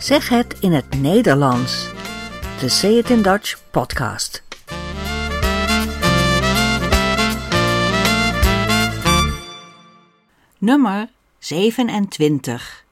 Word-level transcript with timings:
Zeg 0.00 0.28
het 0.28 0.58
in 0.60 0.72
het 0.72 1.00
Nederlands. 1.00 1.90
De 2.60 2.68
Say 2.68 2.90
It 2.90 3.10
in 3.10 3.22
Dutch 3.22 3.70
podcast. 3.70 4.42
Nummer 10.58 11.10
27. 11.38 12.84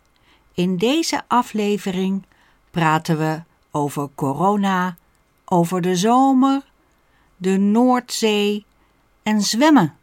In 0.54 0.76
deze 0.76 1.22
aflevering 1.26 2.22
praten 2.70 3.18
we 3.18 3.42
over 3.70 4.08
corona, 4.14 4.96
over 5.44 5.80
de 5.80 5.96
zomer, 5.96 6.62
de 7.36 7.56
Noordzee 7.56 8.64
en 9.22 9.40
zwemmen. 9.40 9.96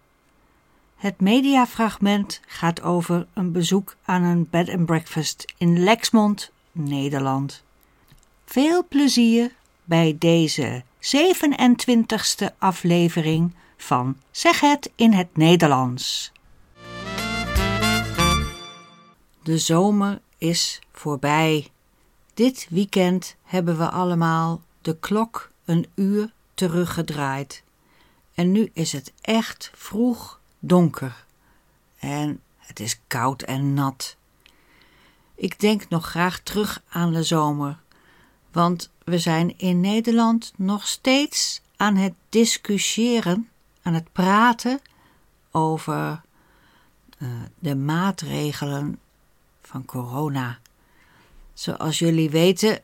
Het 0.95 1.19
mediafragment 1.19 2.41
gaat 2.47 2.81
over 2.81 3.27
een 3.33 3.51
bezoek 3.51 3.95
aan 4.05 4.23
een 4.23 4.47
bed 4.49 4.69
and 4.69 4.85
breakfast 4.85 5.53
in 5.57 5.83
Lexmond, 5.83 6.53
Nederland. 6.75 7.63
Veel 8.45 8.87
plezier 8.87 9.51
bij 9.83 10.15
deze 10.19 10.83
27e 10.99 12.57
aflevering 12.57 13.53
van 13.77 14.17
Zeg 14.31 14.59
het 14.59 14.91
in 14.95 15.13
het 15.13 15.37
Nederlands. 15.37 16.31
De 19.43 19.57
zomer 19.57 20.21
is 20.37 20.79
voorbij. 20.91 21.67
Dit 22.33 22.67
weekend 22.69 23.35
hebben 23.43 23.77
we 23.77 23.89
allemaal 23.89 24.61
de 24.81 24.99
klok 24.99 25.51
een 25.65 25.87
uur 25.95 26.33
teruggedraaid. 26.53 27.63
En 28.33 28.51
nu 28.51 28.69
is 28.73 28.91
het 28.91 29.13
echt 29.21 29.71
vroeg 29.75 30.39
donker. 30.59 31.25
En 31.99 32.41
het 32.57 32.79
is 32.79 32.99
koud 33.07 33.41
en 33.41 33.73
nat. 33.73 34.15
Ik 35.35 35.59
denk 35.59 35.89
nog 35.89 36.05
graag 36.05 36.39
terug 36.39 36.81
aan 36.89 37.13
de 37.13 37.23
zomer, 37.23 37.79
want 38.51 38.89
we 39.03 39.19
zijn 39.19 39.57
in 39.57 39.79
Nederland 39.79 40.53
nog 40.55 40.87
steeds 40.87 41.61
aan 41.77 41.95
het 41.95 42.13
discussiëren, 42.29 43.49
aan 43.81 43.93
het 43.93 44.11
praten 44.11 44.79
over 45.51 46.21
uh, 47.17 47.29
de 47.59 47.75
maatregelen 47.75 48.99
van 49.61 49.85
corona. 49.85 50.59
Zoals 51.53 51.99
jullie 51.99 52.29
weten, 52.29 52.79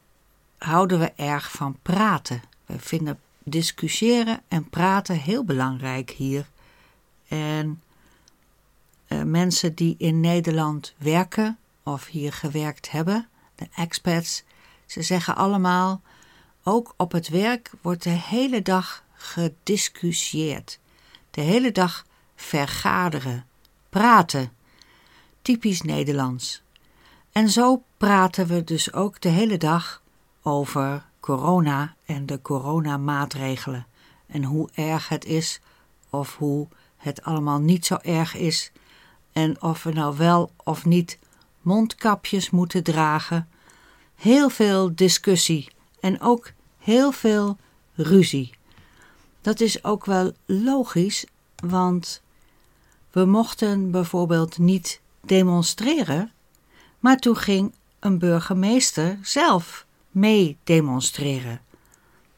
houden 0.58 1.00
we 1.00 1.12
erg 1.16 1.52
van 1.52 1.78
praten. 1.82 2.42
We 2.66 2.80
vinden 2.80 3.20
discussiëren 3.44 4.42
en 4.48 4.70
praten 4.70 5.16
heel 5.16 5.44
belangrijk 5.44 6.10
hier. 6.10 6.50
En 7.28 7.82
uh, 9.08 9.24
mensen 9.24 9.76
die 9.76 9.96
in 9.98 10.20
Nederland 10.20 10.94
werken 10.98 11.58
of 11.84 12.06
hier 12.06 12.34
gewerkt 12.34 12.92
hebben, 12.92 13.28
de 13.56 13.68
expats, 13.76 14.44
ze 14.86 15.02
zeggen 15.02 15.36
allemaal: 15.36 16.02
ook 16.64 16.94
op 16.98 17.12
het 17.12 17.28
werk 17.28 17.72
wordt 17.82 18.04
de 18.04 18.10
hele 18.10 18.62
dag 18.62 19.04
gediscussieerd. 19.14 20.80
De 21.32 21.42
hele 21.42 21.72
dag 21.72 22.06
vergaderen, 22.36 23.46
praten. 23.90 24.52
Typisch 25.42 25.82
Nederlands. 25.82 26.62
En 27.32 27.50
zo 27.50 27.84
praten 27.98 28.48
we 28.48 28.64
dus 28.64 28.94
ook 28.94 29.22
de 29.22 29.30
hele 29.30 29.58
dag 29.58 30.02
over 30.42 31.06
corona 31.20 31.96
en 32.06 32.26
de 32.26 32.42
coronamaatregelen. 32.42 33.86
En 34.28 34.44
hoe 34.44 34.70
erg 34.74 35.10
het 35.10 35.26
is 35.26 35.60
of 36.10 36.38
hoe 36.38 36.68
het 36.98 37.24
allemaal 37.24 37.60
niet 37.60 37.86
zo 37.86 37.98
erg 38.02 38.36
is. 38.36 38.72
En 39.32 39.62
of 39.62 39.84
we 39.84 39.92
nou 39.92 40.18
wel 40.18 40.52
of 40.64 40.86
niet 40.86 41.20
mondkapjes 41.62 42.50
moeten 42.50 42.84
dragen. 42.84 43.50
Heel 44.16 44.50
veel 44.50 44.96
discussie 44.96 45.72
en 46.00 46.22
ook 46.22 46.52
heel 46.78 47.12
veel 47.12 47.58
ruzie. 47.96 48.54
Dat 49.42 49.60
is 49.60 49.84
ook 49.84 50.06
wel 50.06 50.32
logisch, 50.46 51.26
want 51.56 52.22
we 53.12 53.26
mochten 53.26 53.92
bijvoorbeeld 53.92 54.58
niet 54.58 55.02
demonstreren, 55.22 56.32
maar 57.00 57.18
toen 57.18 57.38
ging 57.38 57.74
een 58.00 58.20
burgemeester 58.20 59.20
zelf 59.22 59.86
mee 60.10 60.58
demonstreren. 60.64 61.62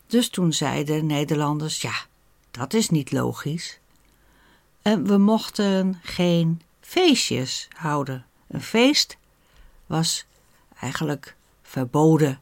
Dus 0.07 0.29
toen 0.29 0.53
zeiden 0.53 1.05
Nederlanders: 1.05 1.81
ja, 1.81 2.05
dat 2.51 2.73
is 2.73 2.89
niet 2.89 3.11
logisch. 3.11 3.79
En 4.81 5.07
we 5.07 5.17
mochten 5.17 5.99
geen 6.01 6.61
feestjes 6.81 7.67
houden. 7.77 8.25
Een 8.53 8.61
feest 8.61 9.17
was 9.85 10.25
eigenlijk 10.79 11.35
verboden. 11.61 12.41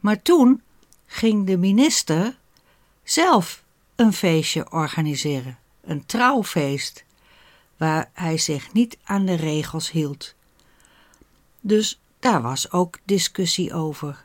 Maar 0.00 0.22
toen 0.22 0.62
ging 1.06 1.46
de 1.46 1.56
minister 1.56 2.36
zelf 3.02 3.62
een 3.96 4.12
feestje 4.12 4.70
organiseren, 4.70 5.58
een 5.80 6.06
trouwfeest, 6.06 7.04
waar 7.76 8.10
hij 8.12 8.38
zich 8.38 8.72
niet 8.72 8.98
aan 9.04 9.24
de 9.24 9.34
regels 9.34 9.90
hield. 9.90 10.34
Dus 11.60 12.00
daar 12.18 12.42
was 12.42 12.70
ook 12.70 12.98
discussie 13.04 13.74
over. 13.74 14.24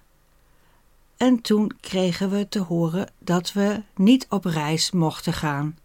En 1.17 1.41
toen 1.41 1.71
kregen 1.79 2.29
we 2.29 2.47
te 2.49 2.59
horen 2.59 3.11
dat 3.19 3.53
we 3.53 3.81
niet 3.95 4.25
op 4.29 4.45
reis 4.45 4.91
mochten 4.91 5.33
gaan. 5.33 5.77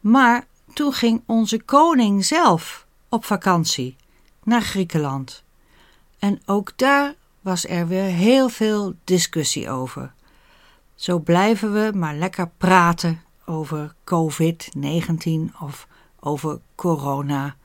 Maar 0.00 0.46
toen 0.72 0.92
ging 0.92 1.22
onze 1.26 1.62
koning 1.62 2.24
zelf 2.24 2.86
op 3.08 3.24
vakantie 3.24 3.96
naar 4.44 4.62
Griekenland. 4.62 5.44
En 6.18 6.40
ook 6.46 6.72
daar 6.76 7.14
was 7.40 7.66
er 7.66 7.86
weer 7.86 8.04
heel 8.04 8.48
veel 8.48 8.94
discussie 9.04 9.70
over. 9.70 10.12
Zo 10.94 11.18
blijven 11.18 11.72
we 11.72 11.92
maar 11.94 12.14
lekker 12.14 12.50
praten 12.56 13.22
over 13.44 13.94
COVID-19 14.04 15.60
of 15.60 15.86
over 16.20 16.60
corona. 16.74 17.56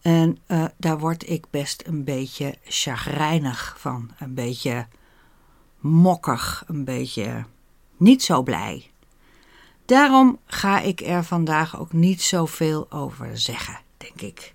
En 0.00 0.38
uh, 0.46 0.64
daar 0.76 0.98
word 0.98 1.28
ik 1.28 1.44
best 1.50 1.82
een 1.86 2.04
beetje 2.04 2.54
chagrijnig 2.64 3.76
van, 3.78 4.10
een 4.18 4.34
beetje 4.34 4.86
mokkig, 5.78 6.64
een 6.66 6.84
beetje 6.84 7.44
niet 7.96 8.22
zo 8.22 8.42
blij. 8.42 8.90
Daarom 9.84 10.38
ga 10.46 10.80
ik 10.80 11.00
er 11.00 11.24
vandaag 11.24 11.78
ook 11.78 11.92
niet 11.92 12.22
zoveel 12.22 12.90
over 12.90 13.38
zeggen, 13.38 13.78
denk 13.96 14.20
ik. 14.20 14.54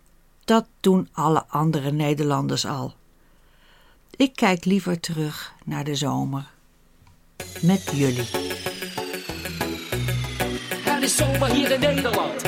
Dat 0.51 0.67
doen 0.79 1.09
alle 1.11 1.43
andere 1.47 1.91
Nederlanders 1.91 2.65
al. 2.65 2.93
Ik 4.15 4.35
kijk 4.35 4.65
liever 4.65 4.99
terug 4.99 5.53
naar 5.65 5.83
de 5.83 5.95
zomer. 5.95 6.51
Met 7.61 7.91
jullie. 7.93 8.27
Het 10.83 11.03
is 11.03 11.15
zomer 11.15 11.47
hier 11.47 11.71
in 11.71 11.79
Nederland. 11.79 12.41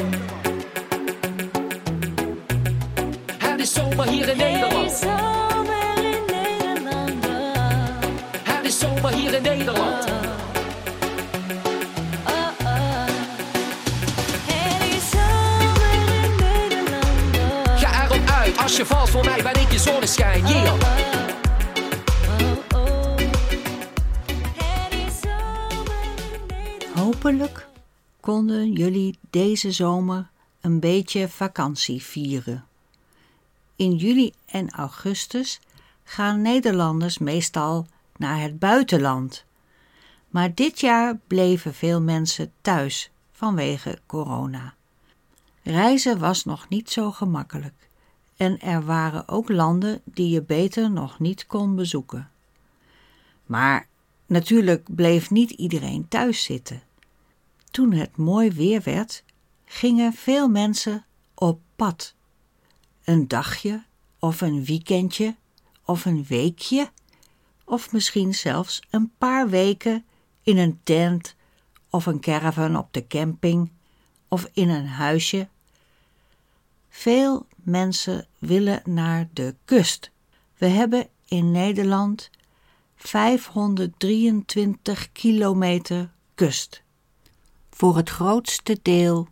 Het 3.37 3.59
is 3.59 3.73
zomer 3.73 4.07
hier 4.07 4.29
in 4.29 4.37
Nederland. 4.37 4.99
Het 8.43 8.65
is 8.65 8.79
zomer 8.79 9.13
hier 9.13 9.33
in 9.33 9.41
Nederland. 9.41 10.12
Je 18.83 18.89
valt 18.89 19.09
voor 19.09 19.25
mij 19.25 19.43
ben 19.43 19.61
ik 19.61 19.71
je 19.71 19.79
zonneschijn. 19.79 20.47
Yeah. 20.47 20.81
Hopelijk 26.95 27.67
konden 28.19 28.71
jullie 28.71 29.17
deze 29.29 29.71
zomer 29.71 30.29
een 30.61 30.79
beetje 30.79 31.29
vakantie 31.29 32.03
vieren. 32.03 32.65
In 33.75 33.95
juli 33.95 34.33
en 34.45 34.69
augustus 34.69 35.59
gaan 36.03 36.41
Nederlanders 36.41 37.17
meestal 37.17 37.87
naar 38.17 38.41
het 38.41 38.59
buitenland. 38.59 39.45
Maar 40.29 40.53
dit 40.53 40.79
jaar 40.79 41.17
bleven 41.27 41.73
veel 41.73 42.01
mensen 42.01 42.51
thuis 42.61 43.11
vanwege 43.31 43.99
corona. 44.05 44.73
Reizen 45.61 46.19
was 46.19 46.45
nog 46.45 46.69
niet 46.69 46.89
zo 46.89 47.11
gemakkelijk 47.11 47.83
en 48.37 48.59
er 48.59 48.85
waren 48.85 49.27
ook 49.27 49.49
landen 49.49 50.01
die 50.05 50.29
je 50.29 50.41
beter 50.41 50.91
nog 50.91 51.19
niet 51.19 51.47
kon 51.47 51.75
bezoeken. 51.75 52.29
Maar 53.45 53.87
natuurlijk 54.25 54.95
bleef 54.95 55.29
niet 55.31 55.51
iedereen 55.51 56.07
thuis 56.07 56.43
zitten. 56.43 56.81
Toen 57.71 57.91
het 57.91 58.17
mooi 58.17 58.51
weer 58.51 58.81
werd, 58.81 59.23
gingen 59.65 60.13
veel 60.13 60.49
mensen 60.49 61.05
op 61.33 61.59
pad. 61.75 62.15
Een 63.03 63.27
dagje 63.27 63.83
of 64.19 64.41
een 64.41 64.65
weekendje 64.65 65.35
of 65.85 66.05
een 66.05 66.25
weekje 66.27 66.91
of 67.65 67.91
misschien 67.91 68.33
zelfs 68.33 68.81
een 68.89 69.11
paar 69.17 69.49
weken 69.49 70.05
in 70.41 70.57
een 70.57 70.79
tent 70.83 71.35
of 71.89 72.05
een 72.05 72.19
caravan 72.19 72.77
op 72.77 72.93
de 72.93 73.07
camping 73.07 73.71
of 74.27 74.49
in 74.53 74.69
een 74.69 74.87
huisje. 74.87 75.47
Veel 76.95 77.47
mensen 77.55 78.27
willen 78.39 78.81
naar 78.85 79.27
de 79.33 79.55
kust. 79.65 80.11
We 80.57 80.65
hebben 80.65 81.07
in 81.25 81.51
Nederland 81.51 82.29
523 82.95 85.11
kilometer 85.11 86.11
kust. 86.35 86.83
Voor 87.69 87.95
het 87.95 88.09
grootste 88.09 88.79
deel 88.81 89.27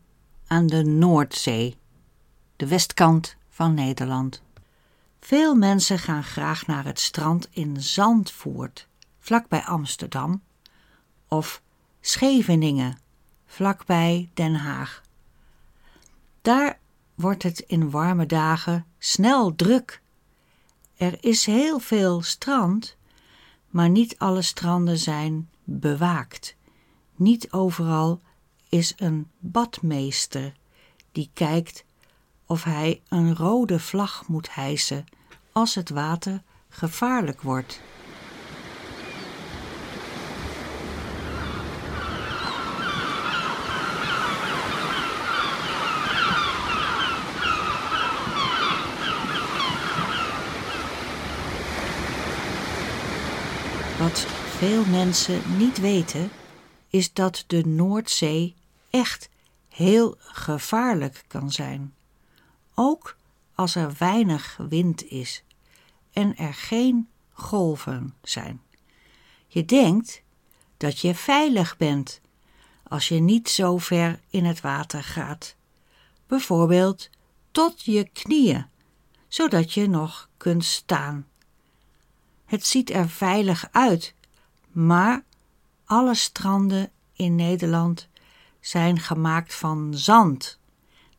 aan 0.47 0.67
de 0.67 0.83
Noordzee, 0.83 1.75
de 2.55 2.67
westkant 2.67 3.35
van 3.49 3.73
Nederland. 3.73 4.41
Veel 5.19 5.55
mensen 5.55 5.99
gaan 5.99 6.23
graag 6.23 6.67
naar 6.67 6.85
het 6.85 6.99
strand 6.99 7.47
in 7.51 7.81
Zandvoort, 7.81 8.87
vlakbij 9.19 9.63
Amsterdam, 9.63 10.41
of 11.27 11.61
Scheveningen, 11.99 12.97
vlakbij 13.45 14.29
Den 14.33 14.55
Haag. 14.55 15.01
Daar 16.41 16.79
wordt 17.21 17.43
het 17.43 17.59
in 17.59 17.89
warme 17.89 18.25
dagen 18.25 18.85
snel 18.97 19.55
druk. 19.55 20.01
Er 20.95 21.17
is 21.19 21.45
heel 21.45 21.79
veel 21.79 22.21
strand, 22.21 22.95
maar 23.69 23.89
niet 23.89 24.17
alle 24.17 24.41
stranden 24.41 24.97
zijn 24.97 25.49
bewaakt. 25.63 26.55
Niet 27.15 27.51
overal 27.51 28.21
is 28.69 28.93
een 28.97 29.27
badmeester 29.39 30.53
die 31.11 31.29
kijkt 31.33 31.83
of 32.45 32.63
hij 32.63 33.01
een 33.07 33.35
rode 33.35 33.79
vlag 33.79 34.27
moet 34.27 34.53
hijsen 34.53 35.05
als 35.51 35.75
het 35.75 35.89
water 35.89 36.41
gevaarlijk 36.69 37.41
wordt. 37.41 37.81
Wat 54.01 54.41
veel 54.61 54.85
mensen 54.85 55.57
niet 55.57 55.79
weten, 55.79 56.31
is 56.87 57.13
dat 57.13 57.43
de 57.47 57.65
Noordzee 57.65 58.55
echt 58.89 59.29
heel 59.69 60.15
gevaarlijk 60.19 61.23
kan 61.27 61.51
zijn. 61.51 61.93
Ook 62.75 63.17
als 63.55 63.75
er 63.75 63.95
weinig 63.97 64.57
wind 64.69 65.05
is 65.05 65.43
en 66.13 66.37
er 66.37 66.53
geen 66.53 67.09
golven 67.31 68.13
zijn. 68.23 68.61
Je 69.47 69.65
denkt 69.65 70.21
dat 70.77 70.99
je 70.99 71.15
veilig 71.15 71.77
bent 71.77 72.21
als 72.83 73.07
je 73.07 73.19
niet 73.19 73.49
zo 73.49 73.77
ver 73.77 74.19
in 74.29 74.45
het 74.45 74.61
water 74.61 75.03
gaat. 75.03 75.55
Bijvoorbeeld 76.27 77.09
tot 77.51 77.81
je 77.81 78.09
knieën, 78.13 78.65
zodat 79.27 79.73
je 79.73 79.87
nog 79.87 80.29
kunt 80.37 80.65
staan. 80.65 81.27
Het 82.45 82.65
ziet 82.65 82.89
er 82.89 83.09
veilig 83.09 83.67
uit, 83.71 84.13
maar 84.71 85.23
alle 85.85 86.15
stranden 86.15 86.91
in 87.13 87.35
Nederland 87.35 88.07
zijn 88.59 88.99
gemaakt 88.99 89.53
van 89.55 89.93
zand. 89.93 90.59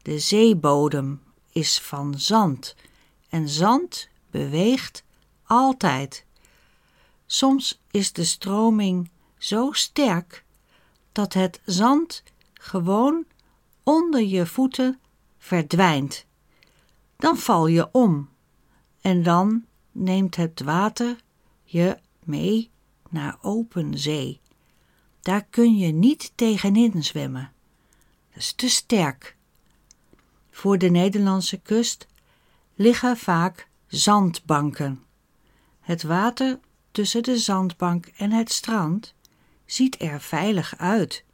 De 0.03 0.19
zeebodem 0.19 1.23
is 1.53 1.81
van 1.81 2.19
zand 2.19 2.75
en 3.29 3.49
zand 3.49 4.09
beweegt 4.31 5.05
altijd. 5.45 6.25
Soms 7.27 7.81
is 7.91 8.13
de 8.13 8.25
stroming 8.25 9.11
zo 9.39 9.73
sterk 9.73 10.45
dat 11.13 11.33
het 11.33 11.61
zand 11.65 12.23
gewoon 12.53 13.25
onder 13.83 14.23
je 14.23 14.47
voeten 14.47 15.01
verdwijnt. 15.39 16.27
Dan 17.17 17.37
val 17.37 17.67
je 17.67 17.89
om 17.93 18.29
en 19.01 19.23
dan 19.23 19.65
neemt 19.93 20.37
het 20.37 20.63
water 20.63 21.17
je 21.65 21.99
mee 22.25 22.71
naar 23.13 23.39
open 23.41 23.99
zee. 23.99 24.41
Daar 25.21 25.45
kun 25.51 25.77
je 25.77 25.93
niet 25.93 26.33
tegenin 26.35 27.05
zwemmen. 27.05 27.53
Dat 28.29 28.43
is 28.43 28.53
te 28.53 28.69
sterk. 28.69 29.37
Voor 30.51 30.79
de 30.79 30.89
Nederlandse 30.89 31.59
kust 31.59 32.07
liggen 32.75 33.17
vaak 33.17 33.69
zandbanken. 33.87 35.05
Het 35.81 36.03
water 36.03 36.59
tussen 36.91 37.23
de 37.23 37.39
zandbank 37.39 38.07
en 38.07 38.31
het 38.31 38.53
strand 38.53 39.15
ziet 39.65 40.01
er 40.01 40.21
veilig 40.21 40.79
uit. 40.79 41.25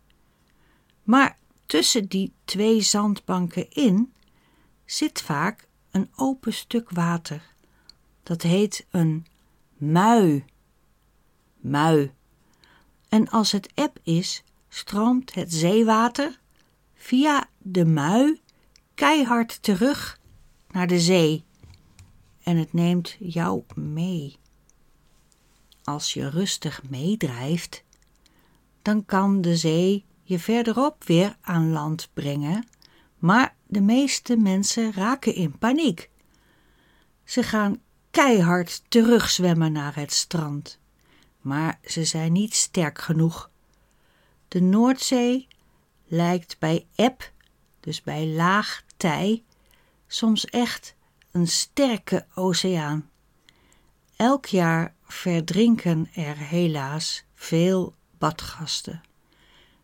Maar 1.02 1.38
tussen 1.66 2.06
die 2.06 2.32
twee 2.44 2.80
zandbanken 2.80 3.70
in 3.70 4.12
zit 4.84 5.22
vaak 5.22 5.66
een 5.90 6.10
open 6.16 6.52
stuk 6.52 6.90
water. 6.90 7.42
Dat 8.22 8.42
heet 8.42 8.86
een 8.90 9.26
mui. 9.76 10.44
Mui. 11.58 12.12
En 13.08 13.28
als 13.28 13.52
het 13.52 13.72
eb 13.74 13.98
is, 14.02 14.42
stroomt 14.68 15.34
het 15.34 15.52
zeewater 15.52 16.40
via 16.94 17.48
de 17.58 17.84
mui 17.84 18.40
keihard 18.94 19.62
terug 19.62 20.20
naar 20.70 20.86
de 20.86 21.00
zee 21.00 21.44
en 22.42 22.56
het 22.56 22.72
neemt 22.72 23.16
jou 23.18 23.62
mee. 23.74 24.36
Als 25.84 26.14
je 26.14 26.28
rustig 26.28 26.82
meedrijft, 26.88 27.84
dan 28.82 29.04
kan 29.04 29.40
de 29.40 29.56
zee 29.56 30.04
je 30.22 30.38
verderop 30.38 31.04
weer 31.04 31.36
aan 31.40 31.70
land 31.70 32.08
brengen, 32.14 32.68
maar 33.18 33.56
de 33.66 33.80
meeste 33.80 34.36
mensen 34.36 34.92
raken 34.92 35.34
in 35.34 35.58
paniek. 35.58 36.10
Ze 37.24 37.42
gaan 37.42 37.80
keihard 38.10 38.82
terugzwemmen 38.88 39.72
naar 39.72 39.96
het 39.96 40.12
strand, 40.12 40.77
maar 41.48 41.78
ze 41.84 42.04
zijn 42.04 42.32
niet 42.32 42.54
sterk 42.54 43.00
genoeg. 43.00 43.50
De 44.48 44.60
Noordzee 44.60 45.48
lijkt 46.06 46.58
bij 46.58 46.86
eb, 46.94 47.32
dus 47.80 48.02
bij 48.02 48.26
laag 48.26 48.82
tij, 48.96 49.42
soms 50.06 50.44
echt 50.44 50.94
een 51.30 51.46
sterke 51.46 52.26
oceaan. 52.34 53.10
Elk 54.16 54.46
jaar 54.46 54.94
verdrinken 55.02 56.08
er 56.14 56.36
helaas 56.36 57.24
veel 57.34 57.94
badgasten. 58.18 59.00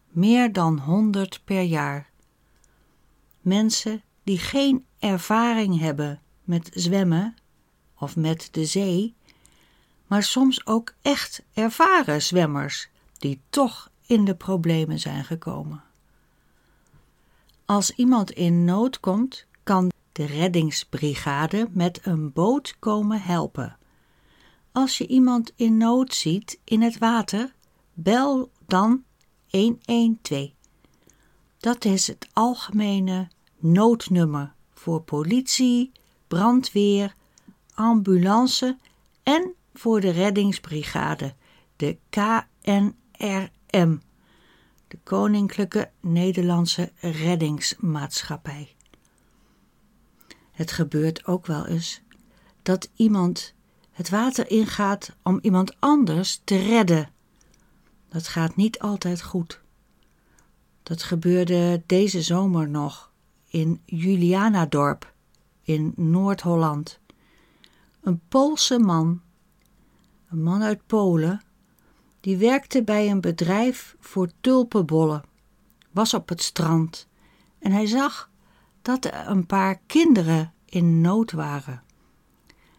Meer 0.09 0.53
dan 0.53 0.79
honderd 0.79 1.41
per 1.45 1.63
jaar. 1.63 2.11
Mensen 3.41 4.03
die 4.23 4.39
geen 4.39 4.87
ervaring 4.99 5.79
hebben 5.79 6.21
met 6.43 6.71
zwemmen 6.73 7.35
of 7.99 8.17
met 8.17 8.49
de 8.51 8.65
zee, 8.65 9.15
maar 10.07 10.23
soms 10.23 10.67
ook 10.67 10.95
echt 11.03 11.43
ervaren 11.53 12.23
zwemmers 12.23 12.89
die 13.19 13.41
toch 13.51 13.91
in 14.07 14.25
de 14.25 14.35
problemen 14.35 14.99
zijn 14.99 15.25
gekomen. 15.25 15.83
Als 17.65 17.91
iemand 17.91 18.31
in 18.31 18.65
nood 18.65 19.01
komt, 19.01 19.47
kan 19.63 19.93
de 20.13 20.25
reddingsbrigade 20.25 21.69
met 21.71 22.01
een 22.03 22.33
boot 22.33 22.77
komen 22.79 23.23
helpen. 23.23 23.77
Als 24.73 24.99
je 24.99 25.07
iemand 25.07 25.53
in 25.57 25.77
nood 25.77 26.15
ziet 26.15 26.61
in 26.65 26.83
het 26.83 26.99
water, 26.99 27.55
bel 27.93 28.51
dan 28.67 29.05
112. 29.51 30.51
Dat 31.59 31.85
is 31.85 32.07
het 32.07 32.29
algemene 32.33 33.29
noodnummer 33.59 34.53
voor 34.73 35.03
politie, 35.03 35.93
brandweer, 36.29 37.15
ambulance 37.75 38.77
en 39.23 39.55
voor 39.75 40.01
de 40.01 40.11
reddingsbrigade, 40.11 41.35
de 41.77 41.99
KNRM, 42.11 44.03
de 44.89 44.99
Koninklijke 45.03 45.91
Nederlandse 46.01 46.93
Reddingsmaatschappij. 47.01 48.77
Het 50.51 50.73
gebeurt 50.73 51.27
ook 51.27 51.47
wel 51.47 51.67
eens 51.67 52.01
dat 52.63 52.91
iemand 52.97 53.55
het 53.91 54.09
water 54.09 54.51
ingaat 54.51 55.17
om 55.23 55.39
iemand 55.43 55.81
anders 55.81 56.41
te 56.45 56.57
redden. 56.57 57.11
Dat 58.09 58.29
gaat 58.29 58.57
niet 58.57 58.79
altijd 58.79 59.23
goed. 59.23 59.61
Dat 60.83 61.03
gebeurde 61.03 61.83
deze 61.87 62.23
zomer 62.23 62.69
nog 62.69 63.13
in 63.49 63.81
Julianadorp 63.85 65.13
in 65.63 65.93
Noord-Holland. 65.97 67.01
Een 68.01 68.21
Poolse 68.29 68.79
man, 68.79 69.21
een 70.35 70.43
man 70.43 70.63
uit 70.63 70.87
Polen, 70.87 71.43
die 72.21 72.37
werkte 72.37 72.83
bij 72.83 73.11
een 73.11 73.21
bedrijf 73.21 73.97
voor 74.01 74.31
tulpenbollen, 74.41 75.25
was 75.91 76.15
op 76.15 76.29
het 76.29 76.43
strand 76.43 77.09
en 77.59 77.73
hij 77.73 77.87
zag 77.87 78.31
dat 78.83 79.05
er 79.05 79.29
een 79.29 79.47
paar 79.47 79.81
kinderen 79.87 80.53
in 80.65 81.01
nood 81.01 81.33
waren. 81.33 81.83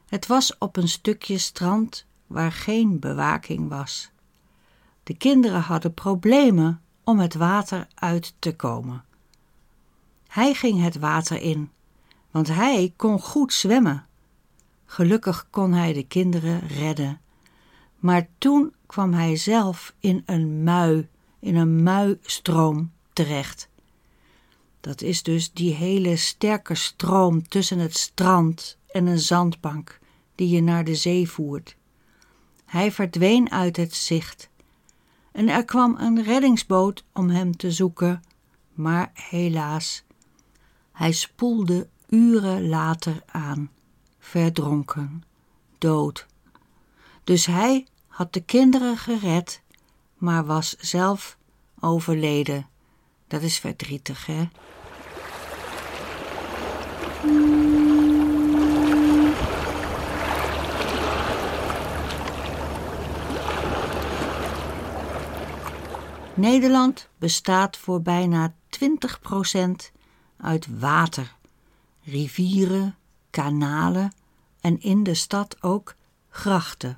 Het 0.08 0.28
was 0.28 0.58
op 0.58 0.78
een 0.78 0.88
stukje 0.88 1.38
strand 1.38 2.06
waar 2.28 2.52
geen 2.52 3.00
bewaking 3.00 3.70
was. 3.70 4.12
De 5.04 5.18
kinderen 5.18 5.62
hadden 5.62 5.94
problemen 5.94 6.82
om 7.04 7.20
het 7.20 7.34
water 7.34 7.88
uit 7.94 8.36
te 8.40 8.56
komen. 8.56 9.04
Hij 10.28 10.54
ging 10.54 10.82
het 10.82 10.98
water 10.98 11.42
in, 11.42 11.72
want 12.32 12.48
hij 12.48 12.94
kon 12.96 13.20
goed 13.20 13.54
zwemmen. 13.54 14.06
Gelukkig 14.86 15.48
kon 15.50 15.74
hij 15.74 15.94
de 15.94 16.08
kinderen 16.08 16.68
redden. 16.68 17.20
Maar 18.06 18.28
toen 18.38 18.74
kwam 18.86 19.14
hij 19.14 19.36
zelf 19.36 19.94
in 20.00 20.24
een 20.26 20.64
mui, 20.64 21.08
in 21.40 21.56
een 21.56 21.84
muistroom 21.84 22.92
terecht. 23.14 23.70
Dat 24.82 25.02
is 25.02 25.24
dus 25.24 25.54
die 25.54 25.74
hele 25.74 26.16
sterke 26.16 26.76
stroom 26.76 27.48
tussen 27.48 27.80
het 27.80 27.98
strand 27.98 28.78
en 28.88 29.06
een 29.06 29.20
zandbank 29.20 30.00
die 30.36 30.50
je 30.50 30.62
naar 30.62 30.84
de 30.84 30.96
zee 30.96 31.30
voert. 31.30 31.76
Hij 32.66 32.92
verdween 32.92 33.52
uit 33.52 33.78
het 33.78 33.96
zicht. 33.96 34.50
En 35.32 35.50
er 35.50 35.66
kwam 35.66 35.96
een 36.00 36.24
reddingsboot 36.24 37.04
om 37.14 37.30
hem 37.30 37.58
te 37.58 37.72
zoeken, 37.72 38.24
maar 38.74 39.12
helaas, 39.14 40.04
hij 40.92 41.12
spoelde 41.12 41.88
uren 42.10 42.68
later 42.68 43.24
aan, 43.26 43.72
verdronken, 44.20 45.24
dood. 45.78 46.26
Dus 47.24 47.46
hij 47.46 47.86
had 48.16 48.34
de 48.34 48.42
kinderen 48.42 48.98
gered, 48.98 49.62
maar 50.18 50.46
was 50.46 50.76
zelf 50.80 51.38
overleden. 51.80 52.68
Dat 53.28 53.42
is 53.42 53.60
verdrietig, 53.60 54.26
hè? 54.26 54.48
Nederland 66.34 67.10
bestaat 67.18 67.78
voor 67.78 68.02
bijna 68.02 68.54
20% 68.70 69.92
uit 70.38 70.80
water, 70.80 71.36
rivieren, 72.04 72.96
kanalen 73.30 74.14
en 74.62 74.82
in 74.82 75.04
de 75.04 75.14
stad 75.14 75.64
ook 75.64 75.96
grachten. 76.30 76.98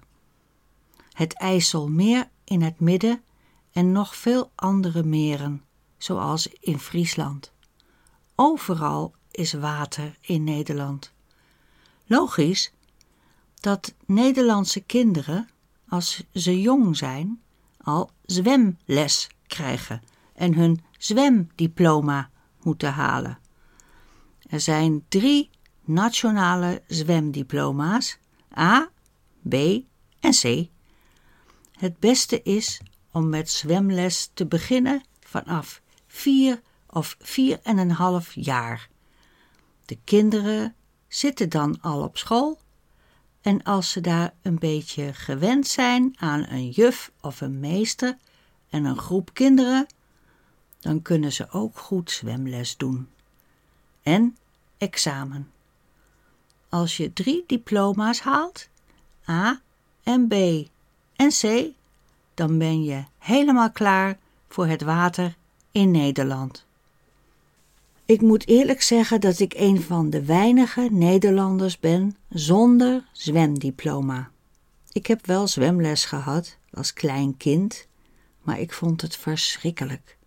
Het 1.17 1.33
IJsselmeer 1.33 2.29
in 2.43 2.61
het 2.61 2.79
midden 2.79 3.23
en 3.71 3.91
nog 3.91 4.15
veel 4.15 4.51
andere 4.55 5.03
meren, 5.03 5.63
zoals 5.97 6.47
in 6.47 6.79
Friesland. 6.79 7.53
Overal 8.35 9.13
is 9.31 9.53
water 9.53 10.17
in 10.21 10.43
Nederland. 10.43 11.13
Logisch 12.05 12.73
dat 13.59 13.93
Nederlandse 14.05 14.79
kinderen, 14.79 15.49
als 15.87 16.23
ze 16.33 16.61
jong 16.61 16.97
zijn, 16.97 17.41
al 17.77 18.11
zwemles 18.25 19.29
krijgen 19.47 20.01
en 20.33 20.53
hun 20.53 20.83
zwemdiploma 20.97 22.29
moeten 22.61 22.93
halen. 22.93 23.39
Er 24.49 24.59
zijn 24.59 25.05
drie 25.07 25.49
nationale 25.83 26.83
zwemdiploma's: 26.87 28.17
A, 28.57 28.89
B 29.49 29.53
en 30.19 30.31
C. 30.31 30.75
Het 31.77 31.99
beste 31.99 32.41
is 32.43 32.81
om 33.11 33.29
met 33.29 33.49
zwemles 33.49 34.29
te 34.33 34.45
beginnen 34.45 35.03
vanaf 35.19 35.81
vier 36.07 36.61
of 36.89 37.15
vier 37.19 37.59
en 37.63 37.77
een 37.77 37.91
half 37.91 38.33
jaar. 38.35 38.89
De 39.85 39.97
kinderen 40.03 40.75
zitten 41.07 41.49
dan 41.49 41.81
al 41.81 42.03
op 42.03 42.17
school 42.17 42.59
en 43.41 43.63
als 43.63 43.91
ze 43.91 44.01
daar 44.01 44.33
een 44.41 44.59
beetje 44.59 45.13
gewend 45.13 45.67
zijn 45.67 46.15
aan 46.19 46.45
een 46.49 46.69
juf 46.69 47.11
of 47.21 47.41
een 47.41 47.59
meester 47.59 48.17
en 48.69 48.85
een 48.85 48.97
groep 48.97 49.33
kinderen, 49.33 49.85
dan 50.79 51.01
kunnen 51.01 51.31
ze 51.31 51.49
ook 51.49 51.77
goed 51.77 52.11
zwemles 52.11 52.77
doen. 52.77 53.09
En 54.01 54.37
examen. 54.77 55.51
Als 56.69 56.97
je 56.97 57.13
drie 57.13 57.43
diploma's 57.47 58.19
haalt, 58.19 58.69
A 59.29 59.61
en 60.03 60.27
B 60.27 60.33
en 61.17 61.29
C, 61.29 61.65
dan 62.33 62.57
ben 62.57 62.83
je 62.83 63.03
helemaal 63.17 63.71
klaar 63.71 64.17
voor 64.47 64.67
het 64.67 64.81
water 64.81 65.35
in 65.71 65.91
Nederland. 65.91 66.65
Ik 68.05 68.21
moet 68.21 68.47
eerlijk 68.47 68.81
zeggen 68.81 69.21
dat 69.21 69.39
ik 69.39 69.53
een 69.57 69.81
van 69.81 70.09
de 70.09 70.25
weinige 70.25 70.87
Nederlanders 70.91 71.79
ben 71.79 72.15
zonder 72.29 73.03
zwemdiploma. 73.11 74.29
Ik 74.91 75.07
heb 75.07 75.25
wel 75.25 75.47
zwemles 75.47 76.05
gehad 76.05 76.57
als 76.73 76.93
klein 76.93 77.37
kind, 77.37 77.87
maar 78.41 78.59
ik 78.59 78.73
vond 78.73 79.01
het 79.01 79.15
verschrikkelijk. 79.15 80.17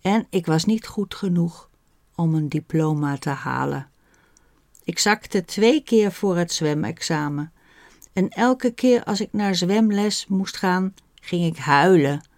En 0.00 0.26
ik 0.30 0.46
was 0.46 0.64
niet 0.64 0.86
goed 0.86 1.14
genoeg 1.14 1.70
om 2.14 2.34
een 2.34 2.48
diploma 2.48 3.18
te 3.18 3.30
halen. 3.30 3.90
Ik 4.84 4.98
zakte 4.98 5.44
twee 5.44 5.82
keer 5.82 6.12
voor 6.12 6.36
het 6.36 6.52
zwemexamen. 6.52 7.52
En 8.16 8.28
elke 8.28 8.70
keer 8.70 9.04
als 9.04 9.20
ik 9.20 9.28
naar 9.32 9.54
zwemles 9.54 10.26
moest 10.26 10.56
gaan, 10.56 10.94
ging 11.14 11.44
ik 11.44 11.56
huilen. 11.56 12.28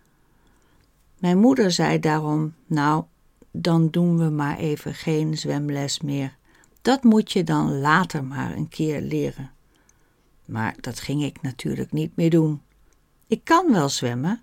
Mijn 1.19 1.39
moeder 1.39 1.71
zei 1.71 1.99
daarom: 1.99 2.55
Nou, 2.67 3.05
dan 3.51 3.91
doen 3.91 4.19
we 4.19 4.29
maar 4.29 4.59
even 4.59 4.95
geen 4.95 5.39
zwemles 5.39 6.01
meer. 6.01 6.37
Dat 6.83 7.03
moet 7.03 7.33
je 7.33 7.45
dan 7.45 7.79
later 7.81 8.25
maar 8.25 8.57
een 8.57 8.69
keer 8.69 9.01
leren. 9.01 9.51
Maar 10.45 10.75
dat 10.81 11.01
ging 11.01 11.23
ik 11.23 11.43
natuurlijk 11.43 11.93
niet 11.93 12.17
meer 12.17 12.31
doen. 12.31 12.63
Ik 13.27 13.45
kan 13.45 13.73
wel 13.73 13.89
zwemmen, 13.89 14.43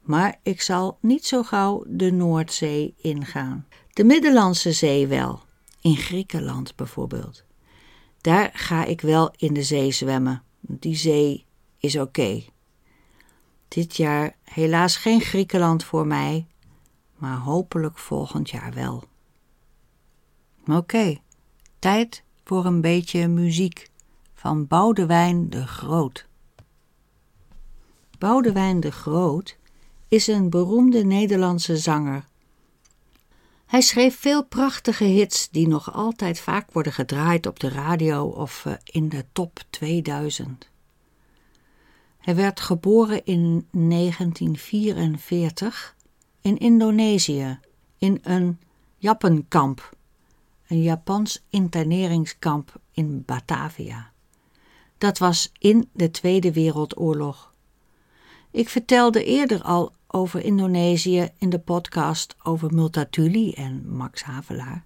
maar 0.00 0.38
ik 0.42 0.60
zal 0.60 0.98
niet 1.00 1.26
zo 1.26 1.42
gauw 1.42 1.84
de 1.86 2.12
Noordzee 2.12 2.94
ingaan. 2.96 3.66
De 3.92 4.04
Middellandse 4.04 4.72
Zee 4.72 5.06
wel, 5.06 5.40
in 5.80 5.96
Griekenland 5.96 6.76
bijvoorbeeld. 6.76 7.44
Daar 8.20 8.50
ga 8.52 8.84
ik 8.84 9.00
wel 9.00 9.34
in 9.36 9.54
de 9.54 9.62
zee 9.62 9.92
zwemmen. 9.92 10.42
Die 10.68 10.96
zee 10.96 11.44
is 11.78 11.96
oké. 11.96 12.42
Dit 13.68 13.96
jaar 13.96 14.36
helaas 14.44 14.96
geen 14.96 15.20
Griekenland 15.20 15.84
voor 15.84 16.06
mij, 16.06 16.46
maar 17.16 17.36
hopelijk 17.36 17.98
volgend 17.98 18.50
jaar 18.50 18.72
wel. 18.72 19.04
Oké, 20.66 21.16
tijd 21.78 22.24
voor 22.44 22.64
een 22.64 22.80
beetje 22.80 23.28
muziek 23.28 23.90
van 24.34 24.66
Boudewijn 24.66 25.50
de 25.50 25.66
Groot. 25.66 26.26
Boudewijn 28.18 28.80
de 28.80 28.92
Groot 28.92 29.58
is 30.08 30.26
een 30.26 30.50
beroemde 30.50 31.04
Nederlandse 31.04 31.76
zanger. 31.76 32.24
Hij 33.72 33.80
schreef 33.80 34.18
veel 34.18 34.44
prachtige 34.44 35.04
hits 35.04 35.48
die 35.50 35.68
nog 35.68 35.92
altijd 35.92 36.40
vaak 36.40 36.72
worden 36.72 36.92
gedraaid 36.92 37.46
op 37.46 37.60
de 37.60 37.68
radio 37.68 38.24
of 38.24 38.66
eh, 38.66 38.72
in 38.84 39.08
de 39.08 39.24
top 39.32 39.60
2000. 39.70 40.70
Hij 42.18 42.34
werd 42.34 42.60
geboren 42.60 43.24
in 43.24 43.68
1944 43.70 45.96
in 46.40 46.58
Indonesië 46.58 47.58
in 47.98 48.18
een 48.22 48.58
Jappenkamp, 48.96 49.96
een 50.66 50.82
Japans 50.82 51.44
interneringskamp 51.50 52.80
in 52.92 53.22
Batavia. 53.26 54.12
Dat 54.98 55.18
was 55.18 55.52
in 55.58 55.88
de 55.92 56.10
Tweede 56.10 56.52
Wereldoorlog. 56.52 57.52
Ik 58.50 58.68
vertelde 58.68 59.24
eerder 59.24 59.62
al 59.62 59.92
over 60.12 60.44
Indonesië 60.44 61.28
in 61.38 61.50
de 61.50 61.58
podcast 61.58 62.36
over 62.42 62.74
Multatuli 62.74 63.52
en 63.52 63.96
Max 63.96 64.22
Havelaar. 64.22 64.84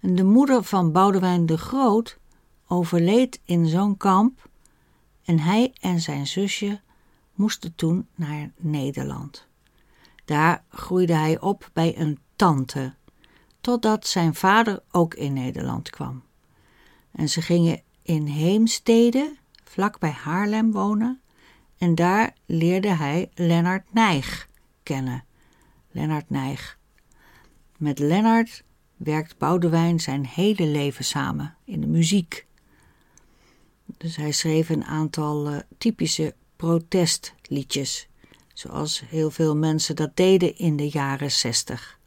En 0.00 0.14
de 0.14 0.24
moeder 0.24 0.62
van 0.62 0.92
Boudewijn 0.92 1.46
de 1.46 1.58
Groot 1.58 2.18
overleed 2.66 3.40
in 3.44 3.66
zo'n 3.66 3.96
kamp 3.96 4.48
en 5.24 5.38
hij 5.38 5.72
en 5.80 6.00
zijn 6.00 6.26
zusje 6.26 6.80
moesten 7.34 7.74
toen 7.74 8.08
naar 8.14 8.52
Nederland. 8.56 9.46
Daar 10.24 10.64
groeide 10.68 11.14
hij 11.14 11.40
op 11.40 11.70
bij 11.72 11.98
een 11.98 12.18
tante, 12.36 12.94
totdat 13.60 14.06
zijn 14.06 14.34
vader 14.34 14.82
ook 14.90 15.14
in 15.14 15.32
Nederland 15.32 15.90
kwam. 15.90 16.22
En 17.10 17.28
ze 17.28 17.42
gingen 17.42 17.82
in 18.02 18.26
Heemstede, 18.26 19.36
vlak 19.64 19.98
bij 19.98 20.10
Haarlem, 20.10 20.72
wonen, 20.72 21.20
en 21.78 21.94
daar 21.94 22.34
leerde 22.46 22.94
hij 22.94 23.30
Lennart 23.34 23.92
Nijg 23.92 24.48
kennen. 24.82 25.24
Lennart 25.90 26.30
Nijg. 26.30 26.78
Met 27.76 27.98
Lennart 27.98 28.64
werkt 28.96 29.38
Boudewijn 29.38 30.00
zijn 30.00 30.26
hele 30.26 30.66
leven 30.66 31.04
samen 31.04 31.56
in 31.64 31.80
de 31.80 31.86
muziek. 31.86 32.46
Dus 33.84 34.16
hij 34.16 34.32
schreef 34.32 34.68
een 34.68 34.84
aantal 34.84 35.52
uh, 35.52 35.58
typische 35.78 36.34
protestliedjes 36.56 38.08
zoals 38.54 39.02
heel 39.06 39.30
veel 39.30 39.56
mensen 39.56 39.96
dat 39.96 40.16
deden 40.16 40.56
in 40.56 40.76
de 40.76 40.88
jaren 40.88 41.30
zestig. 41.30 41.98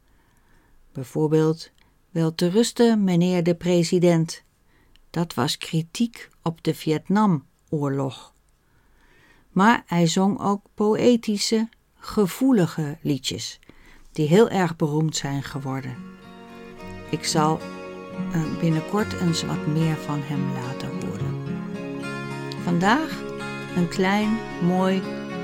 Bijvoorbeeld 0.91 1.71
Wel 2.09 2.35
te 2.35 2.49
rusten, 2.49 3.03
meneer 3.03 3.43
de 3.43 3.55
president. 3.55 4.43
Dat 5.09 5.33
was 5.33 5.57
kritiek 5.57 6.29
op 6.43 6.63
de 6.63 6.73
Vietnamoorlog. 6.73 8.33
Maar 9.57 9.83
hij 9.85 10.07
zong 10.07 10.39
ook 10.41 10.61
poëtische, 10.73 11.69
gevoelige 11.99 12.97
liedjes, 13.01 13.59
die 14.11 14.27
heel 14.27 14.49
erg 14.49 14.75
beroemd 14.75 15.15
zijn 15.15 15.43
geworden. 15.43 15.95
Ik 17.09 17.25
zal 17.25 17.59
eh, 18.31 18.41
binnenkort 18.59 19.13
eens 19.21 19.43
wat 19.43 19.67
meer 19.67 19.95
van 19.95 20.19
hem 20.23 20.51
laten 20.53 20.89
horen. 20.89 21.35
Vandaag 22.63 23.21
een 23.75 23.87
klein, 23.87 24.37
mooi 24.63 25.01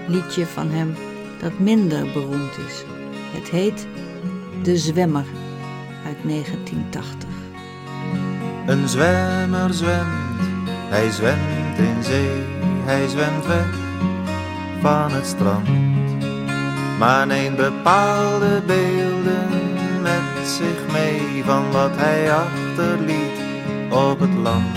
liedje 0.08 0.46
van 0.46 0.70
hem 0.70 0.96
dat 1.40 1.60
minder 1.60 2.12
beroemd 2.12 2.58
is. 2.58 2.84
Het 3.32 3.50
heet 3.50 3.88
De 4.64 4.78
Zwemmer 4.78 5.26
uit 6.06 6.18
1980. 6.24 7.30
Een 8.66 8.90
zwemmer 8.90 9.74
zwemt, 9.74 10.42
hij 10.90 11.12
zwemt 11.12 11.78
in 11.78 12.04
zee, 12.04 12.42
hij 12.86 13.08
zwemt 13.08 13.46
weg 13.46 13.83
van 14.84 15.12
het 15.12 15.26
strand. 15.26 15.68
Maar 17.00 17.28
neemt 17.28 17.58
bepaalde 17.58 18.62
beelden 18.66 19.50
met 20.02 20.48
zich 20.48 20.92
mee 20.92 21.44
van 21.46 21.72
wat 21.72 21.92
hij 21.96 22.34
achterliet 22.34 23.40
op 23.90 24.20
het 24.20 24.34
land. 24.34 24.76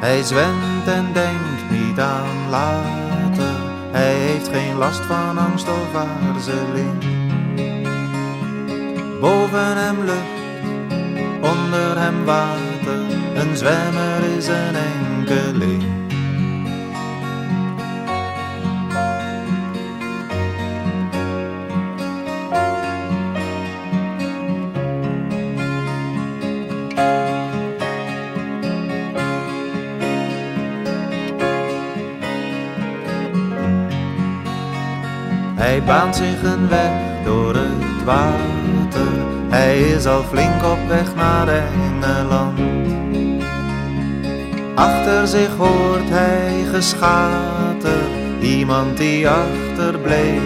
Hij 0.00 0.22
zwemt 0.22 0.86
en 0.86 1.06
denkt 1.12 1.70
niet 1.70 2.00
aan 2.00 2.50
later, 2.50 3.54
hij 3.90 4.14
heeft 4.14 4.48
geen 4.48 4.76
last 4.76 5.00
van 5.00 5.38
angst 5.38 5.68
of 5.68 5.94
aarzeling. 5.94 7.04
Boven 9.20 9.76
hem 9.76 9.96
lucht, 10.04 10.38
onder 11.52 11.98
hem 11.98 12.24
water, 12.24 13.00
een 13.34 13.56
zwemmer 13.56 14.36
is 14.36 14.46
een 14.46 14.76
enkeling. 14.76 15.85
Zich 36.14 36.42
een 36.42 36.68
weg 36.68 36.90
door 37.24 37.54
het 37.54 38.04
water. 38.04 39.12
Hij 39.48 39.80
is 39.80 40.06
al 40.06 40.22
flink 40.22 40.64
op 40.64 40.78
weg 40.88 41.14
naar 41.14 41.48
Engeland. 41.48 42.60
Achter 44.74 45.26
zich 45.26 45.56
hoort 45.56 46.08
hij 46.08 46.64
geschater. 46.72 48.00
Iemand 48.40 48.96
die 48.96 49.28
achterbleef 49.28 50.42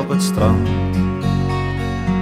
op 0.00 0.08
het 0.08 0.22
strand. 0.22 0.68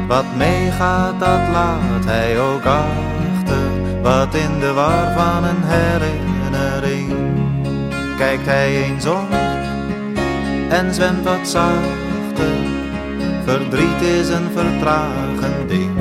Wat 0.09 0.25
meegaat, 0.37 1.21
dat 1.21 1.41
laat 1.53 2.05
hij 2.05 2.41
ook 2.41 2.65
achter. 2.65 3.67
Wat 4.03 4.35
in 4.35 4.61
de 4.61 4.73
war 4.73 5.13
van 5.13 5.45
een 5.45 5.63
herinnering. 5.63 7.15
Kijkt 8.17 8.47
hij 8.47 8.85
eens 8.85 9.07
om 9.07 9.29
en 10.69 10.95
zwemt 10.95 11.25
wat 11.25 11.49
zacht 11.49 11.96
Verdriet 13.47 14.03
is 14.03 14.29
een 14.29 14.51
vertragend 14.55 15.69
ding. 15.69 15.95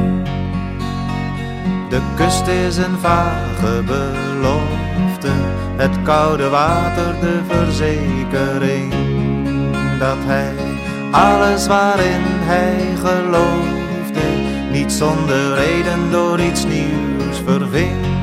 De 1.89 2.01
kust 2.15 2.47
is 2.47 2.77
een 2.77 2.99
vage 2.99 3.83
belofte, 3.85 5.31
het 5.75 6.01
koude 6.03 6.49
water 6.49 7.15
de 7.21 7.39
verzekering. 7.47 8.93
Dat 9.99 10.17
hij 10.19 10.53
alles 11.11 11.67
waarin 11.67 12.23
hij 12.25 12.95
geloofde, 12.95 14.27
niet 14.71 14.91
zonder 14.91 15.55
reden 15.55 16.11
door 16.11 16.39
iets 16.39 16.65
nieuws 16.65 17.41
verving. 17.45 18.14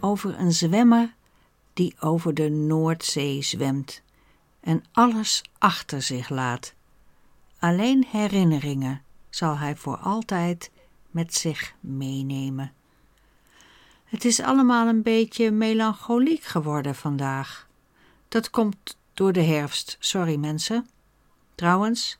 Over 0.00 0.38
een 0.38 0.52
zwemmer 0.52 1.14
die 1.72 1.94
over 2.00 2.34
de 2.34 2.48
Noordzee 2.48 3.42
zwemt 3.42 4.02
en 4.60 4.84
alles 4.92 5.42
achter 5.58 6.02
zich 6.02 6.28
laat. 6.28 6.74
Alleen 7.58 8.06
herinneringen 8.10 9.02
zal 9.30 9.58
hij 9.58 9.76
voor 9.76 9.96
altijd 9.96 10.70
met 11.10 11.34
zich 11.34 11.74
meenemen. 11.80 12.72
Het 14.04 14.24
is 14.24 14.40
allemaal 14.40 14.88
een 14.88 15.02
beetje 15.02 15.50
melancholiek 15.50 16.42
geworden 16.42 16.94
vandaag. 16.94 17.68
Dat 18.28 18.50
komt 18.50 18.96
door 19.14 19.32
de 19.32 19.42
herfst, 19.42 19.96
sorry 20.00 20.36
mensen. 20.36 20.88
Trouwens, 21.54 22.18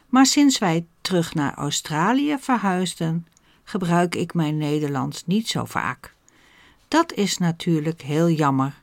Maar 0.09 0.27
sinds 0.27 0.59
wij 0.59 0.87
terug 1.01 1.35
naar 1.35 1.55
Australië 1.55 2.37
verhuisden, 2.41 3.27
gebruik 3.65 4.15
ik 4.15 4.35
mijn 4.35 4.57
Nederlands 4.57 5.27
niet 5.27 5.49
zo 5.49 5.65
vaak. 5.65 6.17
Dat 6.89 7.13
is 7.13 7.39
natuurlijk 7.39 8.03
heel 8.03 8.31
jammer. 8.31 8.83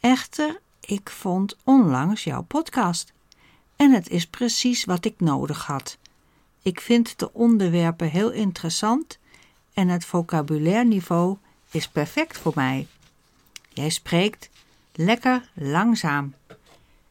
Echter, 0.00 0.60
ik 0.80 1.10
vond 1.10 1.56
onlangs 1.64 2.24
jouw 2.24 2.42
podcast. 2.42 3.12
En 3.76 3.90
het 3.90 4.08
is 4.08 4.26
precies 4.26 4.84
wat 4.84 5.04
ik 5.04 5.20
nodig 5.20 5.66
had. 5.66 5.98
Ik 6.62 6.80
vind 6.80 7.18
de 7.18 7.32
onderwerpen 7.32 8.10
heel 8.10 8.30
interessant 8.30 9.18
en 9.74 9.88
het 9.88 10.04
vocabulairniveau 10.04 11.36
is 11.70 11.88
perfect 11.88 12.38
voor 12.38 12.52
mij. 12.54 12.86
Jij 13.68 13.88
spreekt 13.90 14.50
lekker 14.92 15.50
langzaam. 15.54 16.34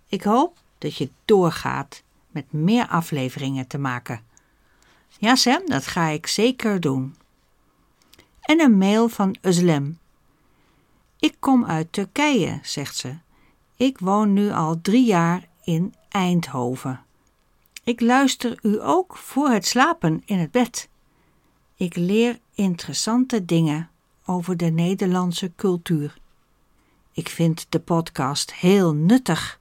Ik 0.08 0.24
hoop 0.24 0.58
dat 0.78 0.96
je 0.96 1.10
doorgaat 1.26 2.04
met 2.32 2.52
meer 2.52 2.88
afleveringen 2.88 3.68
te 3.68 3.78
maken. 3.78 4.22
Ja, 5.18 5.36
Sam, 5.36 5.62
dat 5.66 5.88
ga 5.88 6.08
ik 6.08 6.28
zeker 6.28 6.80
doen 6.80 7.16
en 8.48 8.62
een 8.62 8.78
mail 8.78 9.10
van 9.10 9.38
Özlem. 9.42 9.98
Ik 11.20 11.36
kom 11.40 11.66
uit 11.66 11.94
Turkije, 11.94 12.60
zegt 12.64 12.96
ze. 12.96 13.18
Ik 13.76 14.00
woon 14.00 14.34
nu 14.34 14.52
al 14.52 14.82
drie 14.82 15.06
jaar 15.06 15.48
in 15.64 15.94
Eindhoven. 16.10 17.02
Ik 17.84 18.02
luister 18.02 18.60
u 18.62 18.82
ook 18.82 19.18
voor 19.18 19.50
het 19.50 19.66
slapen 19.66 20.22
in 20.26 20.38
het 20.38 20.52
bed. 20.52 20.90
Ik 21.76 21.96
leer 21.96 22.40
interessante 22.54 23.46
dingen 23.46 23.90
over 24.26 24.58
de 24.58 24.66
Nederlandse 24.66 25.52
cultuur. 25.56 26.18
Ik 27.12 27.30
vind 27.30 27.66
de 27.70 27.80
podcast 27.80 28.54
heel 28.54 28.94
nuttig. 28.94 29.60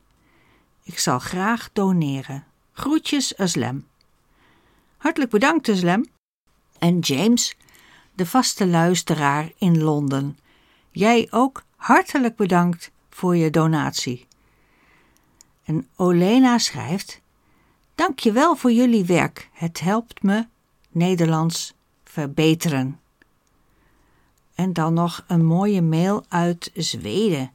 Ik 0.83 0.99
zal 0.99 1.19
graag 1.19 1.71
doneren. 1.73 2.45
Groetjes, 2.73 3.35
Özlem. 3.35 3.77
Hartelijk 4.97 5.31
bedankt, 5.31 5.71
Özlem. 5.71 6.01
En 6.79 6.99
James, 6.99 7.57
de 8.17 8.27
vaste 8.27 8.67
luisteraar 8.67 9.53
in 9.59 9.83
Londen. 9.83 10.39
Jij 10.91 11.29
ook 11.31 11.65
hartelijk 11.77 12.37
bedankt 12.37 12.91
voor 13.11 13.37
je 13.37 13.51
donatie. 13.51 14.27
En 15.65 15.89
Olena 15.97 16.59
schrijft: 16.59 17.21
Dank 17.95 18.19
je 18.19 18.33
wel 18.33 18.57
voor 18.57 18.73
jullie 18.73 19.05
werk. 19.05 19.51
Het 19.53 19.81
helpt 19.81 20.23
me 20.23 20.47
Nederlands 20.91 21.75
verbeteren. 22.05 23.01
En 24.55 24.73
dan 24.73 24.95
nog 24.95 25.25
een 25.27 25.45
mooie 25.45 25.83
mail 25.83 26.25
uit 26.29 26.71
Zweden. 26.75 27.53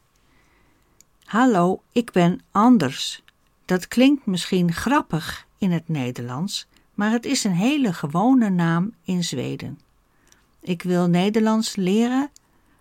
Hallo, 1.23 1.81
ik 1.91 2.11
ben 2.11 2.41
Anders. 2.51 3.23
Dat 3.65 3.87
klinkt 3.87 4.25
misschien 4.25 4.73
grappig 4.73 5.47
in 5.57 5.71
het 5.71 5.87
Nederlands, 5.89 6.67
maar 6.93 7.11
het 7.11 7.25
is 7.25 7.43
een 7.43 7.55
hele 7.55 7.93
gewone 7.93 8.49
naam 8.49 8.93
in 9.03 9.23
Zweden. 9.23 9.79
Ik 10.61 10.83
wil 10.83 11.07
Nederlands 11.07 11.75
leren, 11.75 12.29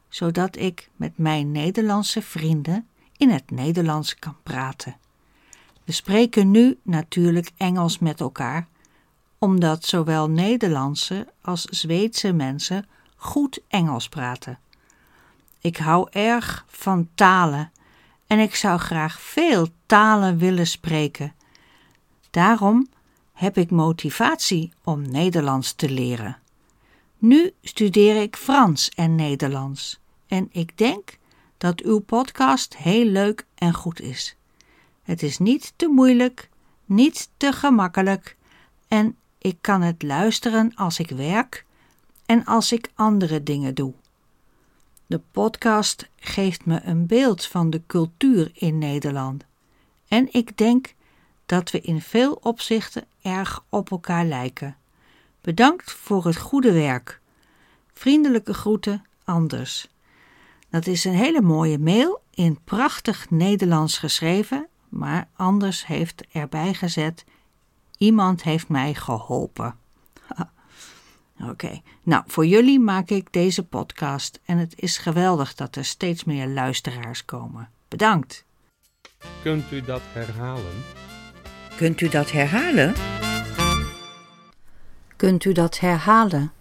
zodat 0.09 0.57
ik 0.57 0.91
met 0.97 1.19
mijn 1.19 1.53
Nederlandse 1.53 2.23
vrienden 2.23 2.89
in 3.17 3.31
het 3.31 3.51
Nederlands 3.51 4.19
kan 4.19 4.37
praten. 4.43 4.97
We 5.85 5.93
spreken 5.93 6.51
nu 6.51 6.79
natuurlijk 6.83 7.51
Engels 7.57 7.99
met 7.99 8.21
elkaar, 8.21 8.67
omdat 9.39 9.85
zowel 9.85 10.31
Nederlandse 10.31 11.27
als 11.41 11.63
Zweedse 11.63 12.33
mensen 12.33 12.87
goed 13.17 13.61
Engels 13.69 14.09
praten. 14.09 14.59
Ik 15.61 15.77
hou 15.77 16.09
erg 16.11 16.65
van 16.69 17.09
talen 17.15 17.73
en 18.27 18.39
ik 18.39 18.55
zou 18.55 18.79
graag 18.79 19.21
veel 19.21 19.69
talen 19.87 20.39
willen 20.39 20.67
spreken. 20.67 21.35
Daarom 22.31 22.89
heb 23.33 23.57
ik 23.57 23.71
motivatie 23.71 24.73
om 24.85 25.11
Nederlands 25.11 25.73
te 25.73 25.91
leren. 25.91 26.40
Nu 27.21 27.53
studeer 27.63 28.23
ik 28.23 28.37
Frans 28.37 28.89
en 28.89 29.15
Nederlands 29.15 30.01
en 30.27 30.49
ik 30.53 30.79
denk 30.79 31.19
dat 31.59 31.81
uw 31.81 31.99
podcast 31.99 32.77
heel 32.77 33.05
leuk 33.05 33.47
en 33.55 33.75
goed 33.75 34.01
is. 34.01 34.37
Het 35.03 35.23
is 35.23 35.39
niet 35.39 35.73
te 35.77 35.89
moeilijk, 35.89 36.49
niet 36.85 37.31
te 37.37 37.53
gemakkelijk 37.53 38.37
en 38.89 39.17
ik 39.39 39.57
kan 39.61 39.83
het 39.83 40.03
luisteren 40.03 40.75
als 40.75 40.99
ik 40.99 41.11
werk 41.11 41.65
en 42.27 42.45
als 42.45 42.73
ik 42.73 42.91
andere 42.95 43.43
dingen 43.43 43.75
doe. 43.75 43.93
De 45.07 45.21
podcast 45.31 46.09
geeft 46.17 46.65
me 46.65 46.81
een 46.83 47.07
beeld 47.07 47.47
van 47.47 47.71
de 47.71 47.83
cultuur 47.87 48.51
in 48.55 48.79
Nederland. 48.79 49.45
En 50.09 50.29
ik 50.33 50.57
denk 50.57 50.95
dat 51.47 51.71
we 51.71 51.81
in 51.81 52.01
veel 52.01 52.33
opzichten 52.33 53.05
erg 53.23 53.65
op 53.69 53.91
elkaar 53.91 54.25
lijken. 54.25 54.77
Bedankt 55.41 55.93
voor 55.93 56.25
het 56.25 56.37
goede 56.37 56.73
werk. 56.73 57.21
Vriendelijke 57.93 58.55
groeten, 58.55 59.05
Anders. 59.25 59.89
Dat 60.71 60.87
is 60.87 61.05
een 61.05 61.15
hele 61.15 61.41
mooie 61.41 61.79
mail 61.79 62.23
in 62.31 62.59
prachtig 62.65 63.31
Nederlands 63.31 63.99
geschreven, 63.99 64.69
maar 64.89 65.29
Anders 65.37 65.87
heeft 65.87 66.25
erbij 66.33 66.75
gezet: 66.75 67.25
Iemand 67.97 68.43
heeft 68.43 68.69
mij 68.69 68.95
geholpen. 68.95 69.75
Oké, 71.51 71.81
nou 72.03 72.25
voor 72.27 72.47
jullie 72.47 72.81
maak 72.81 73.11
ik 73.11 73.33
deze 73.33 73.63
podcast 73.63 74.41
en 74.45 74.59
het 74.59 74.73
is 74.77 74.99
geweldig 74.99 75.55
dat 75.55 75.77
er 75.77 75.85
steeds 75.85 76.25
meer 76.25 76.47
luisteraars 76.47 77.25
komen. 77.25 77.71
Bedankt. 77.89 78.45
Kunt 79.43 79.73
u 79.73 79.83
dat 79.83 80.03
herhalen? 80.13 80.85
Kunt 81.77 82.01
u 82.01 82.09
dat 82.09 82.31
herhalen? 82.31 82.95
Kunt 85.21 85.45
u 85.45 85.53
dat 85.53 85.79
herhalen? 85.79 86.53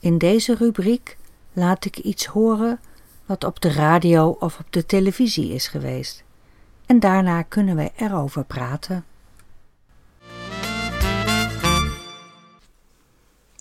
In 0.00 0.18
deze 0.18 0.54
rubriek 0.54 1.16
laat 1.52 1.84
ik 1.84 1.98
iets 1.98 2.26
horen 2.26 2.80
wat 3.26 3.44
op 3.44 3.60
de 3.60 3.72
radio 3.72 4.36
of 4.40 4.58
op 4.58 4.72
de 4.72 4.86
televisie 4.86 5.52
is 5.52 5.68
geweest. 5.68 6.24
En 6.86 7.00
daarna 7.00 7.42
kunnen 7.42 7.76
we 7.76 7.90
erover 7.96 8.44
praten. 8.44 9.04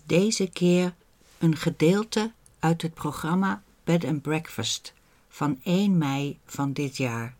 Deze 0.06 0.50
keer 0.50 0.94
een 1.38 1.56
gedeelte 1.56 2.32
uit 2.60 2.82
het 2.82 2.94
programma 2.94 3.62
Bed 3.84 4.06
and 4.06 4.22
Breakfast 4.22 4.94
van 5.28 5.60
1 5.64 5.98
mei 5.98 6.40
van 6.46 6.74
dit 6.74 6.98
jaar. 6.98 7.36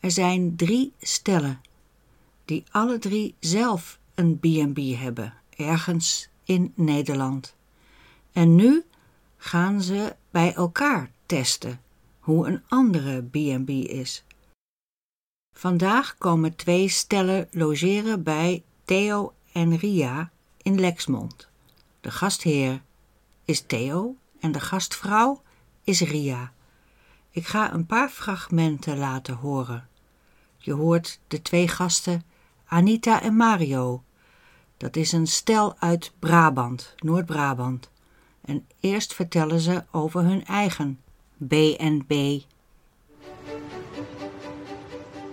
Er 0.00 0.10
zijn 0.10 0.56
drie 0.56 0.92
stellen 1.00 1.60
die 2.44 2.64
alle 2.70 2.98
drie 2.98 3.34
zelf 3.40 3.98
een 4.14 4.38
B&B 4.38 4.78
hebben, 4.98 5.34
ergens 5.56 6.28
in 6.44 6.72
Nederland. 6.74 7.56
En 8.32 8.54
nu 8.54 8.84
gaan 9.36 9.82
ze 9.82 10.16
bij 10.30 10.54
elkaar 10.54 11.10
testen 11.26 11.80
hoe 12.18 12.46
een 12.46 12.62
andere 12.68 13.22
B&B 13.22 13.68
is. 13.68 14.24
Vandaag 15.52 16.18
komen 16.18 16.56
twee 16.56 16.88
stellen 16.88 17.48
logeren 17.50 18.22
bij 18.22 18.62
Theo 18.84 19.34
en 19.52 19.76
Ria 19.76 20.30
in 20.62 20.80
Lexmond. 20.80 21.48
De 22.00 22.10
gastheer 22.10 22.82
is 23.44 23.60
Theo 23.60 24.16
en 24.40 24.52
de 24.52 24.60
gastvrouw 24.60 25.42
is 25.84 26.00
Ria. 26.00 26.52
Ik 27.30 27.46
ga 27.46 27.72
een 27.72 27.86
paar 27.86 28.08
fragmenten 28.08 28.98
laten 28.98 29.34
horen. 29.34 29.88
Je 30.58 30.72
hoort 30.72 31.20
de 31.28 31.42
twee 31.42 31.68
gasten 31.68 32.24
Anita 32.64 33.22
en 33.22 33.36
Mario. 33.36 34.03
Dat 34.84 34.96
is 34.96 35.12
een 35.12 35.26
stel 35.26 35.74
uit 35.78 36.12
Brabant, 36.18 36.94
Noord-Brabant. 36.98 37.90
En 38.44 38.66
eerst 38.80 39.14
vertellen 39.14 39.60
ze 39.60 39.84
over 39.90 40.22
hun 40.22 40.44
eigen 40.44 41.00
B&B. 41.48 42.12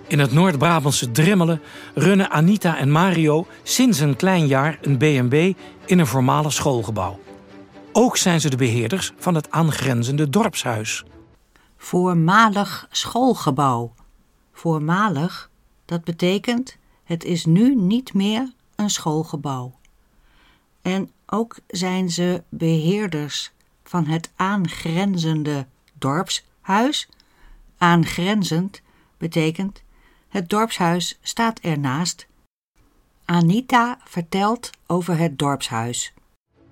In 0.08 0.20
het 0.20 0.32
Noord-Brabantse 0.32 1.12
Drimmelen 1.12 1.62
runnen 1.94 2.30
Anita 2.30 2.78
en 2.78 2.92
Mario 2.92 3.48
sinds 3.64 4.00
een 4.00 4.16
klein 4.16 4.48
jaar 4.48 4.80
een 4.82 4.98
B&B 4.98 5.34
in 5.86 6.00
een 6.00 6.08
voormalig 6.08 6.54
schoolgebouw. 6.54 7.20
Ook 7.92 8.18
zijn 8.18 8.42
ze 8.42 8.50
de 8.50 8.58
beheerders 8.58 9.14
van 9.18 9.36
het 9.36 9.52
aangrenzende 9.52 10.30
dorpshuis. 10.30 11.04
Voormalig 11.78 12.88
schoolgebouw. 12.92 13.94
Voormalig, 14.54 15.50
dat 15.86 16.04
betekent 16.04 16.78
het 17.04 17.24
is 17.24 17.46
nu 17.46 17.76
niet 17.76 18.14
meer 18.14 18.52
een 18.82 18.90
schoolgebouw. 18.90 19.80
En 20.82 21.12
ook 21.26 21.56
zijn 21.68 22.10
ze 22.10 22.44
beheerders 22.50 23.52
van 23.84 24.06
het 24.06 24.32
aangrenzende 24.36 25.66
dorpshuis. 25.94 27.10
Aangrenzend 27.78 28.82
betekent 29.18 29.82
het 30.30 30.50
dorpshuis 30.50 31.20
staat 31.22 31.60
ernaast. 31.60 32.28
Anita 33.26 33.98
vertelt 34.04 34.70
over 34.88 35.18
het 35.18 35.40
dorpshuis. 35.40 36.14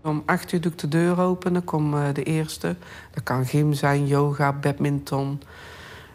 Om 0.01 0.23
acht 0.25 0.51
uur 0.51 0.61
doe 0.61 0.71
ik 0.71 0.77
de 0.77 0.87
deur 0.87 1.19
open, 1.19 1.53
dan 1.53 1.63
komt 1.63 1.93
uh, 1.93 2.13
de 2.13 2.23
eerste. 2.23 2.75
Dat 3.13 3.23
kan 3.23 3.45
gym 3.45 3.73
zijn, 3.73 4.07
yoga, 4.07 4.53
badminton. 4.53 5.41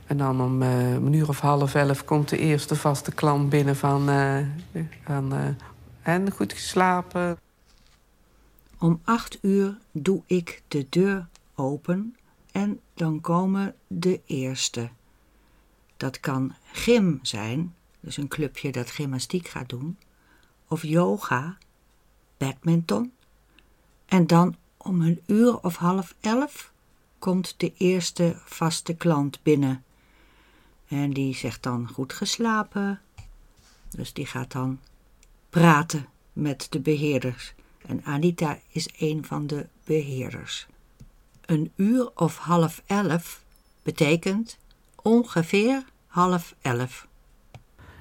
En 0.06 0.16
dan 0.16 0.40
om 0.40 0.62
uh, 0.62 0.92
een 0.92 1.12
uur 1.12 1.28
of 1.28 1.40
half 1.40 1.74
elf 1.74 2.04
komt 2.04 2.28
de 2.28 2.38
eerste 2.38 2.76
vaste 2.76 3.12
klant 3.12 3.48
binnen 3.48 3.76
van... 3.76 4.08
Van 5.04 5.32
en 6.04 6.30
goed 6.30 6.52
geslapen. 6.52 7.38
Om 8.78 9.00
acht 9.04 9.38
uur 9.40 9.78
doe 9.92 10.22
ik 10.26 10.62
de 10.68 10.86
deur 10.88 11.28
open 11.54 12.16
en 12.52 12.80
dan 12.94 13.20
komen 13.20 13.74
de 13.86 14.20
eerste. 14.26 14.90
Dat 15.96 16.20
kan 16.20 16.54
gym 16.72 17.18
zijn, 17.22 17.74
dus 18.00 18.16
een 18.16 18.28
clubje 18.28 18.72
dat 18.72 18.90
gymnastiek 18.90 19.48
gaat 19.48 19.68
doen, 19.68 19.98
of 20.68 20.82
yoga, 20.82 21.58
badminton. 22.36 23.12
En 24.06 24.26
dan 24.26 24.56
om 24.76 25.00
een 25.02 25.22
uur 25.26 25.60
of 25.60 25.76
half 25.76 26.14
elf 26.20 26.72
komt 27.18 27.54
de 27.56 27.72
eerste 27.76 28.36
vaste 28.44 28.94
klant 28.94 29.42
binnen. 29.42 29.84
En 30.88 31.12
die 31.12 31.34
zegt 31.34 31.62
dan 31.62 31.88
goed 31.88 32.12
geslapen. 32.12 33.00
Dus 33.90 34.12
die 34.12 34.26
gaat 34.26 34.52
dan 34.52 34.80
praten 35.54 36.06
met 36.32 36.66
de 36.70 36.80
beheerders. 36.80 37.54
En 37.86 38.04
Anita 38.04 38.58
is 38.68 38.88
een 38.98 39.24
van 39.24 39.46
de 39.46 39.66
beheerders. 39.84 40.66
Een 41.46 41.72
uur 41.76 42.10
of 42.14 42.38
half 42.38 42.82
elf 42.86 43.42
betekent 43.82 44.58
ongeveer 45.02 45.84
half 46.06 46.54
elf. 46.62 47.06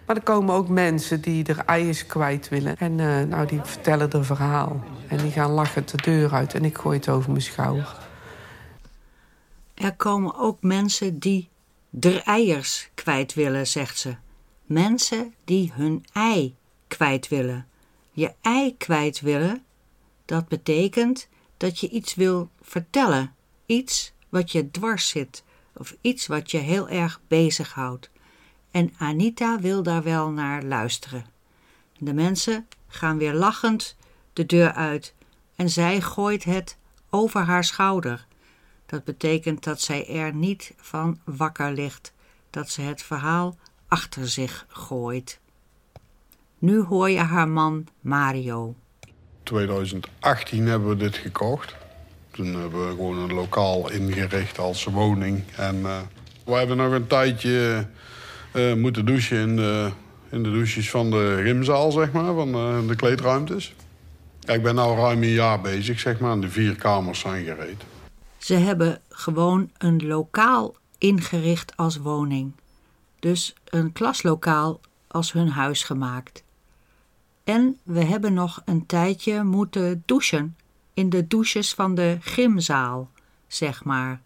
Maar 0.06 0.16
er 0.16 0.24
komen 0.24 0.56
ook 0.56 0.68
mensen 0.68 1.22
die 1.22 1.46
er 1.46 1.58
eiers 1.58 2.06
kwijt 2.06 2.50
willen. 2.50 2.78
En 2.78 2.92
uh, 2.92 3.22
nou, 3.22 3.48
die 3.48 3.62
vertellen 3.64 4.12
er 4.12 4.26
verhaal. 4.26 4.84
En 5.08 5.18
die 5.18 5.32
gaan 5.32 5.52
lachen 5.52 5.86
de 5.86 5.98
deur 5.98 6.34
uit 6.34 6.54
en 6.54 6.66
ik 6.66 6.78
gooi 6.78 6.98
het 6.98 7.10
over 7.10 7.32
mijn 7.32 7.44
schouder. 7.44 7.98
Er 9.74 9.96
komen 9.96 10.36
ook 10.36 10.62
mensen 10.62 11.20
die 11.20 11.50
der 11.90 12.22
eiers 12.22 12.90
kwijt 12.94 13.34
willen, 13.34 13.68
zegt 13.68 13.98
ze. 13.98 14.16
Mensen 14.66 15.34
die 15.44 15.72
hun 15.76 16.06
ei 16.14 16.56
kwijt 16.96 17.28
willen. 17.28 17.68
Je 18.12 18.34
ei 18.42 18.78
kwijt 18.78 19.22
willen, 19.22 19.64
dat 20.26 20.48
betekent 20.48 21.28
dat 21.58 21.80
je 21.80 21.90
iets 21.90 22.16
wil 22.16 22.50
vertellen. 22.62 23.36
Iets 23.66 24.14
wat 24.30 24.52
je 24.52 24.72
dwars 24.72 25.08
zit 25.10 25.44
of 25.74 25.96
iets 26.02 26.28
wat 26.28 26.52
je 26.52 26.58
heel 26.58 26.90
erg 26.90 27.22
bezighoudt. 27.28 28.10
En 28.72 28.94
Anita 28.98 29.60
wil 29.60 29.84
daar 29.84 30.04
wel 30.04 30.30
naar 30.30 30.64
luisteren. 30.64 31.26
De 31.98 32.14
mensen 32.14 32.68
gaan 32.88 33.18
weer 33.18 33.34
lachend 33.34 33.96
de 34.34 34.46
deur 34.46 34.74
uit 34.74 35.14
en 35.56 35.70
zij 35.70 36.02
gooit 36.02 36.44
het 36.44 36.78
over 37.10 37.42
haar 37.42 37.64
schouder. 37.64 38.26
Dat 38.86 39.04
betekent 39.04 39.64
dat 39.64 39.82
zij 39.82 40.08
er 40.08 40.34
niet 40.34 40.74
van 40.78 41.20
wakker 41.24 41.72
ligt, 41.72 42.14
dat 42.50 42.70
ze 42.70 42.82
het 42.82 43.02
verhaal 43.02 43.58
achter 43.88 44.30
zich 44.30 44.66
gooit. 44.68 45.40
Nu 46.64 46.82
hoor 46.82 47.10
je 47.10 47.20
haar 47.20 47.48
man 47.48 47.88
Mario. 48.02 48.76
2018 49.44 50.68
hebben 50.68 50.90
we 50.90 50.96
dit 50.96 51.16
gekocht. 51.16 51.76
Toen 52.32 52.46
hebben 52.46 52.88
we 52.88 52.90
gewoon 52.90 53.18
een 53.18 53.34
lokaal 53.34 53.92
ingericht 53.92 54.60
als 54.60 54.84
woning. 54.84 55.44
En 55.56 55.86
eh, 55.86 56.00
we 56.46 56.52
hebben 56.52 56.78
nog 56.78 56.92
een 56.92 57.08
tijdje 57.08 57.88
eh, 58.52 58.74
moeten 58.74 59.06
douchen 59.06 59.38
in 59.38 59.56
de, 59.56 59.92
in 60.30 60.44
de 60.44 60.52
douches 60.52 60.90
van 60.90 61.12
de 61.12 61.42
gymzaal, 61.44 61.92
zeg 61.92 62.12
maar, 62.12 62.34
van 62.34 62.54
eh, 62.54 62.88
de 62.88 62.96
kleedruimtes. 62.96 63.76
Ja, 64.40 64.54
ik 64.54 64.64
ben 64.64 64.76
nu 64.76 64.82
ruim 64.82 65.24
een 65.24 65.30
jaar 65.30 65.62
bezig, 65.62 66.00
zeg 66.00 66.20
maar, 66.20 66.32
en 66.32 66.42
de 66.42 66.50
vier 66.50 66.76
kamers 66.76 67.20
zijn 67.20 67.46
gereed. 67.46 67.84
Ze 68.38 68.54
hebben 68.54 69.02
gewoon 69.10 69.72
een 69.78 70.08
lokaal 70.08 70.76
ingericht 70.98 71.78
als 71.78 71.98
woning. 71.98 72.52
Dus 73.20 73.54
een 73.64 73.92
klaslokaal 73.92 74.80
als 75.08 75.32
hun 75.32 75.50
huis 75.50 75.84
gemaakt. 75.84 76.43
En 77.44 77.80
we 77.84 78.04
hebben 78.04 78.34
nog 78.34 78.62
een 78.66 78.86
tijdje 78.86 79.44
moeten 79.44 80.04
douchen 80.06 80.58
in 80.94 81.10
de 81.10 81.28
douches 81.28 81.74
van 81.74 81.96
de 81.96 82.18
gymzaal, 82.20 83.10
zeg 83.48 83.84
maar, 83.84 84.22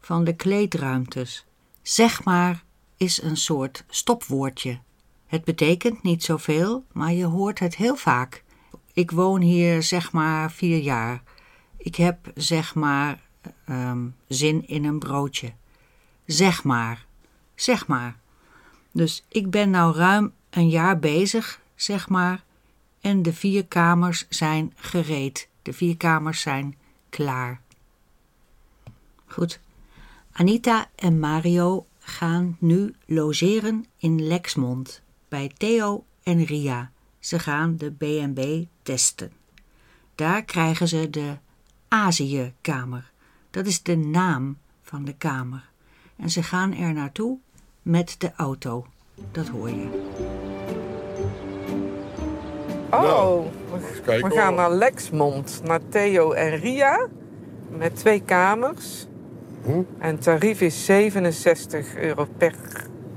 van 0.00 0.24
de 0.24 0.36
kleedruimtes. 0.36 1.44
Zeg 1.82 2.24
maar 2.24 2.64
is 2.96 3.22
een 3.22 3.36
soort 3.36 3.84
stopwoordje. 3.88 4.78
Het 5.26 5.44
betekent 5.44 6.02
niet 6.02 6.24
zoveel, 6.24 6.84
maar 6.92 7.12
je 7.12 7.24
hoort 7.24 7.58
het 7.58 7.76
heel 7.76 7.96
vaak. 7.96 8.44
Ik 8.92 9.10
woon 9.10 9.40
hier 9.40 9.82
zeg 9.82 10.12
maar 10.12 10.52
vier 10.52 10.78
jaar. 10.78 11.22
Ik 11.76 11.94
heb 11.94 12.32
zeg 12.34 12.74
maar 12.74 13.20
ehm, 13.64 14.06
zin 14.28 14.68
in 14.68 14.84
een 14.84 14.98
broodje. 14.98 15.52
Zeg 16.26 16.64
maar, 16.64 17.04
zeg 17.54 17.86
maar. 17.86 18.16
Dus 18.92 19.24
ik 19.28 19.50
ben 19.50 19.70
nou 19.70 19.96
ruim 19.96 20.32
een 20.50 20.68
jaar 20.68 20.98
bezig, 20.98 21.60
zeg 21.74 22.08
maar, 22.08 22.44
en 23.02 23.22
de 23.22 23.32
vier 23.32 23.66
kamers 23.66 24.26
zijn 24.28 24.72
gereed. 24.76 25.48
De 25.62 25.72
vier 25.72 25.96
kamers 25.96 26.40
zijn 26.40 26.76
klaar. 27.08 27.60
Goed. 29.26 29.60
Anita 30.32 30.90
en 30.94 31.18
Mario 31.18 31.86
gaan 31.98 32.56
nu 32.58 32.94
logeren 33.06 33.86
in 33.96 34.26
Lexmond 34.26 35.02
bij 35.28 35.50
Theo 35.56 36.04
en 36.22 36.44
Ria. 36.44 36.90
Ze 37.18 37.38
gaan 37.38 37.76
de 37.76 37.90
B&B 37.90 38.66
testen. 38.82 39.32
Daar 40.14 40.42
krijgen 40.42 40.88
ze 40.88 41.10
de 41.10 41.36
Aziëkamer. 41.88 43.10
Dat 43.50 43.66
is 43.66 43.82
de 43.82 43.96
naam 43.96 44.58
van 44.82 45.04
de 45.04 45.14
kamer. 45.14 45.70
En 46.16 46.30
ze 46.30 46.42
gaan 46.42 46.74
er 46.74 46.92
naartoe 46.92 47.38
met 47.82 48.14
de 48.18 48.32
auto. 48.34 48.86
Dat 49.32 49.48
hoor 49.48 49.68
je. 49.68 50.31
Oh, 52.92 53.44
eens 53.74 53.82
we, 53.96 54.00
kijken 54.04 54.28
we 54.28 54.36
gaan 54.36 54.54
naar 54.54 54.70
Lexmond, 54.70 55.60
naar 55.64 55.80
Theo 55.88 56.32
en 56.32 56.56
Ria. 56.58 57.06
Met 57.68 57.96
twee 57.96 58.22
kamers. 58.22 59.06
Hm? 59.64 59.70
En 59.98 60.10
het 60.14 60.22
tarief 60.22 60.60
is 60.60 60.84
67 60.84 61.96
euro 61.96 62.26
per 62.38 62.54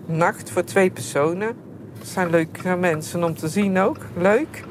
nacht 0.06 0.50
voor 0.52 0.64
twee 0.64 0.90
personen. 0.90 1.56
Dat 2.00 2.08
zijn 2.08 2.30
leuke 2.30 2.76
mensen 2.76 3.24
om 3.24 3.36
te 3.36 3.48
zien 3.48 3.80
ook. 3.80 3.98
Leuk. 4.18 4.64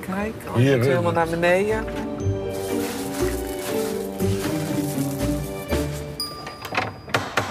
Kijk, 0.00 0.34
oh, 0.48 0.54
Hier, 0.54 0.76
het 0.76 0.86
helemaal 0.86 1.12
naar 1.12 1.28
beneden. 1.28 1.84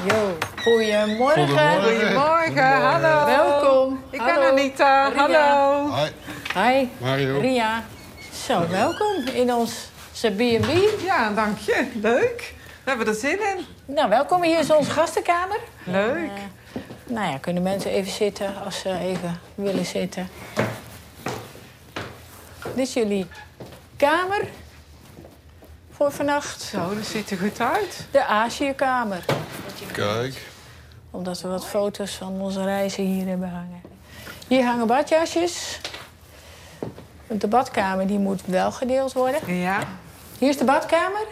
Jo, 0.07 0.37
goedemorgen. 0.63 1.81
Goedemorgen, 1.83 2.81
hallo. 2.81 3.25
Welkom. 3.25 3.99
Ik 4.09 4.19
Hallo. 4.19 4.39
ben 4.39 4.49
Anita, 4.49 5.07
Ria. 5.07 5.17
hallo. 5.19 5.95
Hi, 5.95 6.09
Hi, 6.57 6.87
Mario. 6.97 7.39
Ria. 7.39 7.83
Zo, 8.45 8.67
welkom 8.67 9.27
in 9.33 9.53
ons 9.53 9.89
B&B. 10.21 11.01
Ja, 11.03 11.31
dank 11.33 11.57
je. 11.57 11.87
Leuk. 12.01 12.53
We 12.83 12.89
hebben 12.89 13.07
er 13.07 13.13
zin 13.13 13.39
in. 13.39 13.65
Nou, 13.85 14.09
welkom. 14.09 14.43
Hier 14.43 14.59
is 14.59 14.71
onze 14.71 14.91
gastenkamer. 14.91 15.59
Leuk. 15.83 16.31
Nou 17.07 17.31
ja, 17.31 17.37
kunnen 17.37 17.63
mensen 17.63 17.91
even 17.91 18.11
zitten 18.11 18.63
als 18.65 18.79
ze 18.79 18.97
even 18.97 19.39
willen 19.55 19.85
zitten. 19.85 20.29
Dit 22.75 22.87
is 22.87 22.93
jullie 22.93 23.27
kamer 23.97 24.47
voor 25.91 26.11
vannacht. 26.11 26.61
Zo, 26.61 26.95
dat 26.95 27.05
ziet 27.05 27.31
er 27.31 27.37
goed 27.37 27.59
uit. 27.59 28.05
De 28.11 28.25
Aziëkamer. 28.25 29.25
Kijk. 29.91 30.45
Omdat 31.11 31.41
we 31.41 31.47
wat 31.47 31.65
foto's 31.65 32.11
van 32.11 32.41
onze 32.41 32.63
reizen 32.63 33.03
hier 33.03 33.27
hebben 33.27 33.49
hangen. 33.49 33.81
Hier 34.47 34.65
hangen 34.65 34.87
badjasjes. 34.87 35.79
De 37.27 37.47
badkamer 37.47 38.07
die 38.07 38.19
moet 38.19 38.41
wel 38.45 38.71
gedeeld 38.71 39.13
worden. 39.13 39.55
Ja. 39.55 39.79
Hier 40.39 40.49
is 40.49 40.57
de 40.57 40.65
badkamer. 40.65 41.25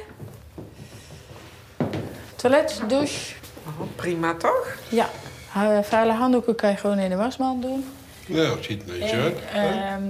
Toilet, 2.36 2.82
douche. 2.88 3.36
Oh, 3.68 3.88
prima 3.96 4.34
toch? 4.36 4.76
Ja, 4.90 5.10
eh, 5.54 5.80
vuile 5.84 6.14
handdoeken 6.14 6.56
kan 6.56 6.70
je 6.70 6.76
gewoon 6.76 6.98
in 7.00 7.10
de 7.10 7.16
wasmand 7.16 7.62
doen. 7.62 7.86
Ja, 8.28 8.42
het 8.56 8.64
ziet 8.64 8.82
er 8.82 8.88
netjes 8.98 9.12
En, 9.12 9.20
uit. 9.22 9.38
ehm, 9.54 10.04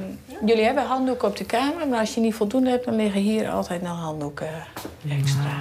jullie 0.46 0.64
hebben 0.64 0.86
handdoeken 0.86 1.28
op 1.28 1.38
de 1.38 1.46
kamer, 1.46 1.88
maar 1.88 2.00
als 2.00 2.14
je 2.14 2.22
niet 2.22 2.36
voldoende 2.36 2.70
hebt, 2.70 2.86
dan 2.86 2.96
liggen 2.96 3.22
hier 3.22 3.50
altijd 3.50 3.82
nog 3.82 4.00
handdoeken 4.00 4.50
extra. 5.10 5.52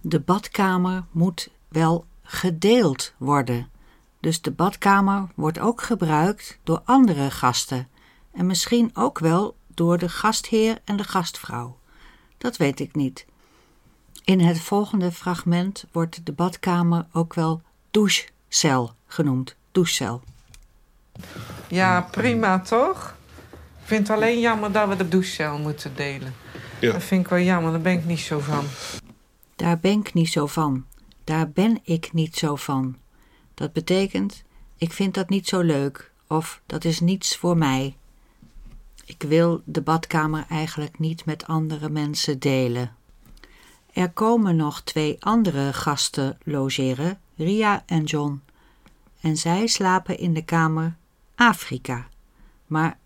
De 0.00 0.20
badkamer 0.20 1.02
moet 1.10 1.48
wel 1.68 2.04
gedeeld 2.22 3.12
worden. 3.16 3.68
Dus 4.20 4.40
de 4.40 4.50
badkamer 4.50 5.26
wordt 5.34 5.58
ook 5.58 5.82
gebruikt 5.82 6.58
door 6.64 6.80
andere 6.84 7.30
gasten. 7.30 7.88
En 8.32 8.46
misschien 8.46 8.90
ook 8.94 9.18
wel 9.18 9.56
door 9.74 9.98
de 9.98 10.08
gastheer 10.08 10.78
en 10.84 10.96
de 10.96 11.04
gastvrouw. 11.04 11.78
Dat 12.38 12.56
weet 12.56 12.80
ik 12.80 12.94
niet. 12.94 13.26
In 14.24 14.40
het 14.40 14.60
volgende 14.60 15.12
fragment 15.12 15.84
wordt 15.92 16.26
de 16.26 16.32
badkamer 16.32 17.06
ook 17.12 17.34
wel 17.34 17.62
douchecel 17.90 18.94
genoemd. 19.06 19.56
Douchecel. 19.72 20.22
Ja, 21.68 22.00
prima 22.10 22.60
toch? 22.60 23.14
Ik 23.80 23.86
vind 23.86 24.08
het 24.08 24.16
alleen 24.16 24.40
jammer 24.40 24.72
dat 24.72 24.88
we 24.88 24.96
de 24.96 25.08
douchecel 25.08 25.58
moeten 25.58 25.96
delen. 25.96 26.34
Ja. 26.80 26.92
Dat 26.92 27.02
vind 27.02 27.24
ik 27.24 27.30
wel 27.30 27.38
jammer, 27.38 27.72
daar 27.72 27.80
ben 27.80 27.98
ik 27.98 28.04
niet 28.04 28.20
zo 28.20 28.38
van. 28.38 28.64
Daar 29.56 29.78
ben 29.78 29.98
ik 29.98 30.14
niet 30.14 30.28
zo 30.28 30.46
van. 30.46 30.84
Daar 31.24 31.50
ben 31.50 31.78
ik 31.82 32.12
niet 32.12 32.36
zo 32.36 32.56
van. 32.56 32.96
Dat 33.54 33.72
betekent, 33.72 34.42
ik 34.76 34.92
vind 34.92 35.14
dat 35.14 35.28
niet 35.28 35.48
zo 35.48 35.60
leuk 35.60 36.12
of 36.26 36.60
dat 36.66 36.84
is 36.84 37.00
niets 37.00 37.36
voor 37.36 37.56
mij. 37.56 37.96
Ik 39.10 39.22
wil 39.22 39.62
de 39.64 39.82
badkamer 39.82 40.44
eigenlijk 40.48 40.98
niet 40.98 41.24
met 41.24 41.46
andere 41.46 41.88
mensen 41.88 42.38
delen. 42.38 42.94
Er 43.92 44.10
komen 44.10 44.56
nog 44.56 44.82
twee 44.82 45.16
andere 45.20 45.72
gasten 45.72 46.38
logeren, 46.44 47.20
Ria 47.36 47.82
en 47.86 48.04
John. 48.04 48.42
En 49.20 49.36
zij 49.36 49.66
slapen 49.66 50.18
in 50.18 50.34
de 50.34 50.44
kamer 50.44 50.96
Afrika. 51.34 52.08
Maar 52.66 52.98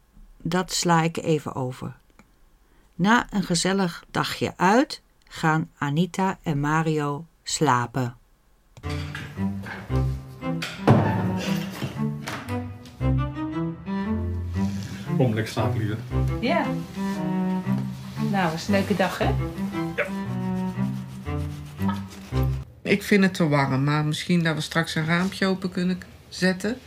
dat 0.43 0.73
sla 0.73 1.03
ik 1.03 1.17
even 1.17 1.55
over. 1.55 1.97
Na 2.95 3.27
een 3.31 3.45
gezellig 3.45 4.05
dagje 4.11 4.53
uit 4.57 5.03
gaan 5.29 5.71
Anita 5.79 6.39
en 6.43 6.61
Mario 6.61 7.27
slapen. 7.43 8.17
Kom, 15.17 15.35
lekker 15.35 15.53
slapen, 15.53 15.79
lieve. 15.79 15.97
Ja. 16.41 16.67
Nou, 18.31 18.51
was 18.51 18.69
een 18.69 18.75
leuke 18.75 18.97
dag, 18.97 19.19
hè? 19.19 19.35
Ik 22.83 23.03
vind 23.03 23.23
het 23.23 23.35
te 23.35 23.49
warm, 23.49 23.85
maar 23.85 24.05
misschien 24.05 24.43
dat 24.43 24.55
we 24.55 24.61
straks 24.61 24.95
een 24.95 25.07
raampje 25.07 25.47
open 25.47 25.71
kunnen 25.71 25.99
zetten. 26.29 26.79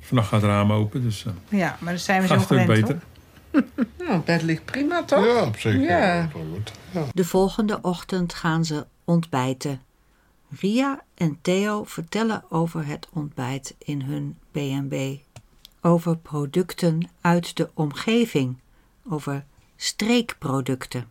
Vannacht 0.00 0.28
gaat 0.28 0.42
het 0.42 0.50
raam 0.50 0.72
open, 0.72 1.02
dus 1.02 1.24
uh, 1.24 1.32
Ja, 1.60 1.76
maar 1.80 1.92
dat 1.92 2.02
zijn 2.02 2.20
we 2.20 2.26
zo 2.26 2.38
gewend, 2.38 2.66
beter. 2.66 3.00
Nou, 3.98 4.14
het 4.14 4.24
bed 4.24 4.42
ligt 4.42 4.64
prima 4.64 5.02
toch? 5.02 5.24
Ja, 5.24 5.42
op 5.42 5.58
zich. 5.58 5.74
Ja. 5.74 5.98
Ja. 5.98 6.28
Ja. 6.90 7.04
De 7.12 7.24
volgende 7.24 7.78
ochtend 7.82 8.34
gaan 8.34 8.64
ze 8.64 8.86
ontbijten. 9.04 9.80
Ria 10.60 11.02
en 11.14 11.38
Theo 11.42 11.84
vertellen 11.84 12.44
over 12.48 12.86
het 12.86 13.08
ontbijt 13.12 13.74
in 13.78 14.02
hun 14.02 14.36
B&B. 14.50 14.94
Over 15.82 16.16
producten 16.16 17.10
uit 17.20 17.56
de 17.56 17.70
omgeving. 17.74 18.56
Over 19.10 19.44
streekproducten. 19.76 21.06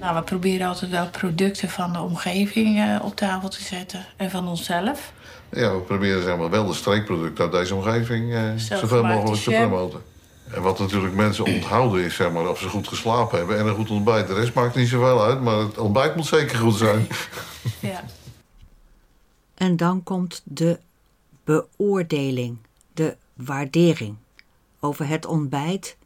Nou, 0.00 0.14
we 0.14 0.22
proberen 0.22 0.66
altijd 0.66 0.90
wel 0.90 1.08
producten 1.10 1.68
van 1.68 1.92
de 1.92 2.00
omgeving 2.00 2.78
eh, 2.78 3.04
op 3.04 3.16
tafel 3.16 3.48
te 3.48 3.62
zetten 3.62 4.06
en 4.16 4.30
van 4.30 4.48
onszelf. 4.48 5.12
Ja, 5.50 5.74
we 5.74 5.80
proberen 5.80 6.22
zeg 6.22 6.36
maar, 6.36 6.50
wel 6.50 6.66
de 6.66 6.74
streekproducten 6.74 7.44
uit 7.44 7.52
deze 7.52 7.74
omgeving 7.74 8.34
eh, 8.34 8.42
zoveel 8.56 9.04
mogelijk 9.04 9.42
te 9.42 9.50
promoten. 9.50 10.02
En 10.50 10.62
wat 10.62 10.78
natuurlijk 10.78 11.14
mensen 11.14 11.44
onthouden 11.44 12.04
is 12.04 12.14
zeg 12.14 12.32
maar, 12.32 12.48
of 12.48 12.58
ze 12.58 12.68
goed 12.68 12.88
geslapen 12.88 13.38
hebben 13.38 13.58
en 13.58 13.66
een 13.66 13.74
goed 13.74 13.90
ontbijt. 13.90 14.26
De 14.26 14.34
rest 14.34 14.54
maakt 14.54 14.74
niet 14.74 14.88
zoveel 14.88 15.24
uit, 15.24 15.40
maar 15.40 15.56
het 15.56 15.78
ontbijt 15.78 16.16
moet 16.16 16.26
zeker 16.26 16.58
goed 16.58 16.76
zijn. 16.76 17.06
Ja. 17.80 18.04
En 19.54 19.76
dan 19.76 20.02
komt 20.02 20.42
de 20.44 20.78
beoordeling, 21.44 22.58
de 22.94 23.16
waardering 23.34 24.16
over 24.80 25.08
het 25.08 25.26
ontbijt 25.26 25.96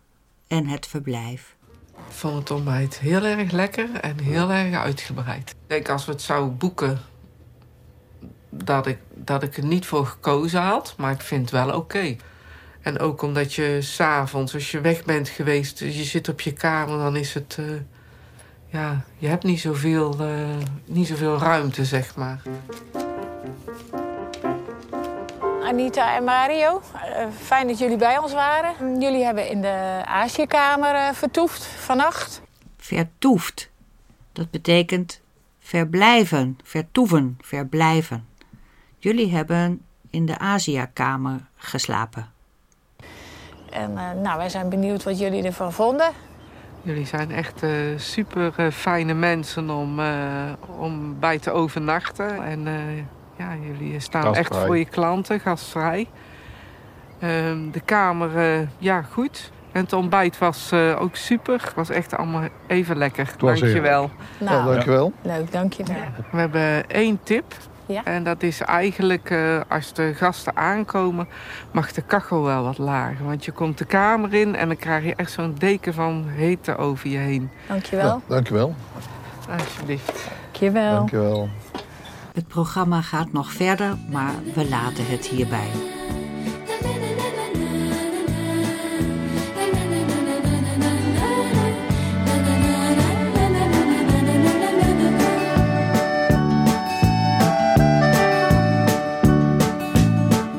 en 0.47 0.67
het 0.67 0.87
verblijf. 0.87 1.57
Ik 1.95 2.13
vond 2.13 2.35
het 2.39 2.51
ontbijt 2.51 2.99
heel 2.99 3.25
erg 3.25 3.51
lekker 3.51 3.95
en 4.01 4.19
heel 4.21 4.51
erg 4.51 4.75
uitgebreid. 4.75 5.51
Ik 5.51 5.57
denk 5.67 5.89
als 5.89 6.05
we 6.05 6.13
het 6.13 6.23
zouden 6.23 6.57
boeken, 6.57 6.99
dat 8.51 8.87
ik, 8.87 8.99
dat 9.15 9.43
ik 9.43 9.57
er 9.57 9.65
niet 9.65 9.87
voor 9.87 10.07
gekozen 10.07 10.61
had. 10.63 10.95
Maar 10.97 11.13
ik 11.13 11.21
vind 11.21 11.41
het 11.41 11.67
wel 11.67 11.77
oké. 11.77 12.17
En 12.81 12.99
ook 12.99 13.23
omdat 13.23 13.55
je 13.55 13.79
s'avonds, 13.81 14.55
als 14.55 14.71
je 14.71 14.81
weg 14.81 15.05
bent 15.05 15.29
geweest, 15.29 15.79
je 15.79 16.05
zit 16.05 16.29
op 16.29 16.41
je 16.41 16.53
kamer, 16.53 16.99
dan 16.99 17.17
is 17.17 17.35
het. 17.35 17.57
eh, 17.59 17.65
ja, 18.67 19.05
je 19.19 19.27
hebt 19.27 19.45
niet 19.45 19.61
zoveel, 19.61 20.19
eh, 20.21 20.29
niet 20.85 21.07
zoveel 21.07 21.39
ruimte, 21.39 21.85
zeg 21.85 22.17
maar. 22.17 22.43
Anita 25.67 26.15
en 26.17 26.25
Mario, 26.25 26.83
eh, 26.95 27.27
fijn 27.43 27.67
dat 27.67 27.79
jullie 27.79 27.97
bij 27.97 28.19
ons 28.19 28.33
waren. 28.33 29.01
Jullie 29.01 29.25
hebben 29.25 29.49
in 29.49 29.61
de 29.61 30.03
Aziëkamer 30.05 30.95
eh, 30.95 31.13
vertoefd 31.13 31.65
vannacht. 31.65 32.43
Vertoeft. 32.77 33.71
Dat 34.33 34.51
betekent 34.51 35.21
verblijven, 35.59 36.59
vertoeven, 36.63 37.39
verblijven. 37.41 38.27
Jullie 38.99 39.35
hebben 39.35 39.83
in 40.11 40.27
de 40.27 40.39
Aziakamer 40.39 41.41
geslapen. 41.57 42.33
En 43.71 43.99
eh, 43.99 44.13
nou, 44.23 44.37
wij 44.37 44.49
zijn 44.49 44.69
benieuwd 44.69 45.03
wat 45.03 45.19
jullie 45.19 45.43
ervan 45.43 45.73
vonden. 45.73 46.13
Jullie 46.87 47.07
zijn 47.07 47.31
echt 47.31 47.63
eh, 47.63 47.71
super 47.97 48.73
fijne 48.73 49.15
mensen 49.15 49.71
om, 49.71 50.01
eh, 50.01 50.53
om 50.79 51.19
bij 51.21 51.39
te 51.39 51.51
overnachten. 51.51 52.45
En 52.45 52.67
eh, 52.67 52.75
ja, 53.39 53.55
jullie 53.67 54.01
staan 54.01 54.35
echt 54.35 54.57
voor 54.57 54.79
je 54.79 54.85
klanten, 54.85 55.41
gastvrij. 55.41 56.07
Ehm, 57.19 57.71
de 57.71 57.81
kamer, 57.81 58.37
eh, 58.37 58.67
ja, 58.79 59.03
goed. 59.03 59.51
En 59.73 59.83
het 59.83 59.93
ontbijt 59.93 60.39
was 60.39 60.73
eh, 60.73 60.97
ook 61.01 61.17
super. 61.17 61.61
Het 61.63 61.75
was 61.75 61.91
echt 61.91 62.17
allemaal 62.17 62.49
even 62.67 62.97
lekker. 62.97 63.35
Dankjewel. 63.39 64.11
Nou, 64.39 64.65
dankjewel. 64.65 65.13
leuk, 65.23 65.53
dankjewel. 65.53 65.97
We 66.33 66.39
hebben 66.39 66.91
één 66.91 67.21
tip. 67.23 67.55
Ja? 67.87 68.05
En 68.05 68.25
dat 68.25 68.43
is 68.43 68.61
eigenlijk, 68.61 69.31
eh, 69.31 69.61
als 69.69 69.93
de 69.93 70.15
gasten 70.15 70.57
aankomen, 70.57 71.29
mag 71.71 71.93
de 71.93 72.03
kachel 72.03 72.43
wel 72.43 72.63
wat 72.63 72.79
lager. 72.79 73.25
Want 73.25 73.45
je 73.45 73.53
komt 73.53 73.79
de 73.79 73.85
kamer 73.85 74.35
in 74.35 74.57
en 74.57 74.69
dan 74.69 74.77
krijg 74.77 75.05
je 75.05 75.15
echt 75.15 75.31
zo'n 75.31 75.55
deken 75.59 75.95
van 75.95 76.25
hete 76.29 76.77
over 76.77 77.09
je 77.09 77.19
heen. 77.19 77.51
Dankjewel. 77.69 78.23
dankjewel. 78.27 78.75
Alsjeblieft. 79.59 80.29
Dankjewel. 80.45 80.95
Dankjewel. 80.95 81.49
Het 82.37 82.49
programma 82.49 83.01
gaat 83.01 83.33
nog 83.33 83.53
verder, 83.53 83.97
maar 84.11 84.35
we 84.55 84.69
laten 84.69 85.07
het 85.07 85.27
hierbij. 85.27 85.69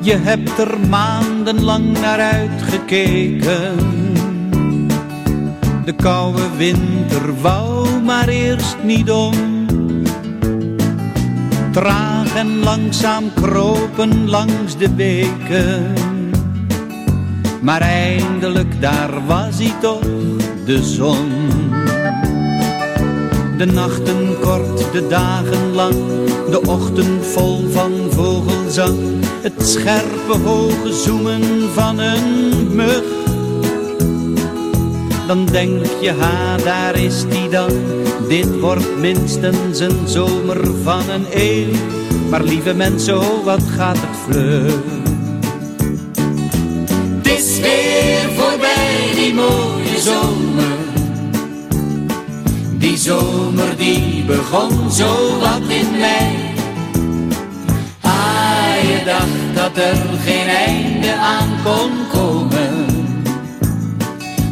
Je 0.01 0.15
hebt 0.15 0.57
er 0.59 0.79
maandenlang 0.89 1.99
naar 1.99 2.19
uitgekeken. 2.19 3.77
De 5.85 5.93
koude 5.95 6.55
winter 6.55 7.41
wou 7.41 8.01
maar 8.01 8.27
eerst 8.27 8.77
niet 8.83 9.11
om. 9.11 9.56
Traag 11.71 12.35
en 12.35 12.59
langzaam 12.59 13.33
kropen 13.33 14.29
langs 14.29 14.77
de 14.77 14.89
beken. 14.89 15.93
Maar 17.61 17.81
eindelijk 17.81 18.81
daar 18.81 19.25
was 19.25 19.57
hij 19.57 19.73
toch, 19.81 20.07
de 20.65 20.83
zon. 20.83 21.29
De 23.57 23.65
nachten 23.65 24.39
kort, 24.41 24.91
de 24.91 25.07
dagen 25.07 25.73
lang, 25.73 25.95
de 26.49 26.61
ochtend 26.61 27.25
vol 27.25 27.69
van 27.69 27.91
vogelzang. 28.09 28.97
Het 29.41 29.67
scherpe 29.67 30.37
hoge 30.43 30.93
zoemen 30.93 31.41
van 31.73 31.99
een 31.99 32.75
mug. 32.75 33.03
Dan 35.27 35.45
denk 35.45 35.85
je, 36.01 36.11
ha, 36.11 36.57
daar 36.57 36.95
is 36.95 37.27
die 37.29 37.49
dan. 37.49 37.71
Dit 38.27 38.59
wordt 38.59 38.97
minstens 38.97 39.79
een 39.79 40.07
zomer 40.07 40.57
van 40.83 41.09
een 41.09 41.25
eeuw. 41.31 41.73
Maar 42.29 42.43
lieve 42.43 42.73
mensen, 42.73 43.43
wat 43.43 43.63
gaat 43.75 43.97
het 43.99 44.17
vlug. 44.25 44.73
Het 47.17 47.27
is 47.27 47.59
weer 47.59 48.29
voorbij, 48.35 49.11
die 49.15 49.33
mooie 49.33 49.99
zomer. 49.99 50.77
Die 52.77 52.97
zomer 52.97 53.77
die 53.77 54.23
begon 54.23 54.91
zo 54.91 55.39
wat 55.39 55.61
in 55.67 55.91
mei. 55.91 56.53
Ah, 58.01 58.81
je 58.81 59.01
dacht 59.05 59.55
dat 59.55 59.83
er 59.83 59.97
geen 60.25 60.47
einde 60.47 61.15
aan 61.15 61.49
kon 61.63 61.91
komen. 62.11 62.46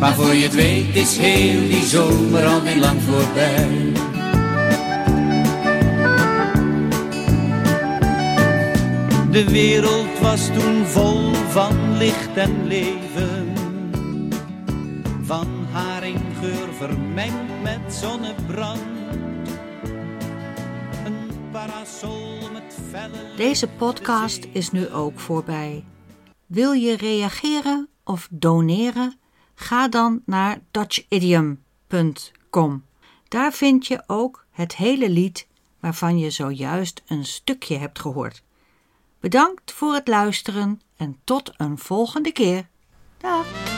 Maar 0.06 0.16
voor 0.16 0.34
je 0.34 0.44
het 0.44 0.54
weet 0.54 0.96
is 0.96 1.18
heel 1.18 1.60
die 1.60 1.84
zomer 1.84 2.46
al 2.46 2.62
niet 2.62 2.76
lang 2.76 3.02
voorbij. 3.02 3.92
De 9.32 9.44
wereld 9.52 10.20
was 10.20 10.48
toen 10.48 10.86
vol 10.86 11.34
van 11.34 11.98
licht 11.98 12.38
en 12.38 12.68
leven. 12.68 13.54
Van 15.22 15.48
haringgeur 15.72 16.74
vermengd 16.78 17.62
met 17.64 17.94
zonnebrand. 17.94 18.82
Een 21.06 21.30
parasol 21.52 22.38
met 22.54 22.78
felle 22.90 23.36
Deze 23.38 23.68
podcast 23.68 24.48
is 24.52 24.72
nu 24.72 24.90
ook 24.90 25.20
voorbij. 25.20 25.84
Wil 26.46 26.72
je 26.72 26.98
reageren 26.98 27.90
of 28.04 28.28
doneren? 28.32 29.24
Ga 29.56 29.88
dan 29.88 30.22
naar 30.26 30.60
dutchidiom.com. 30.72 32.86
Daar 33.28 33.54
vind 33.54 33.88
je 33.88 34.04
ook 34.08 34.46
het 34.52 34.76
hele 34.76 35.10
lied 35.10 35.48
waarvan 35.80 36.18
je 36.18 36.30
zojuist 36.30 37.02
een 37.08 37.26
stukje 37.26 37.78
hebt 37.78 38.00
gehoord. 38.00 38.44
Bedankt 39.20 39.72
voor 39.72 39.94
het 39.94 40.08
luisteren 40.08 40.82
en 40.98 41.20
tot 41.24 41.52
een 41.58 41.78
volgende 41.78 42.32
keer. 42.32 42.68
Dag! 43.18 43.75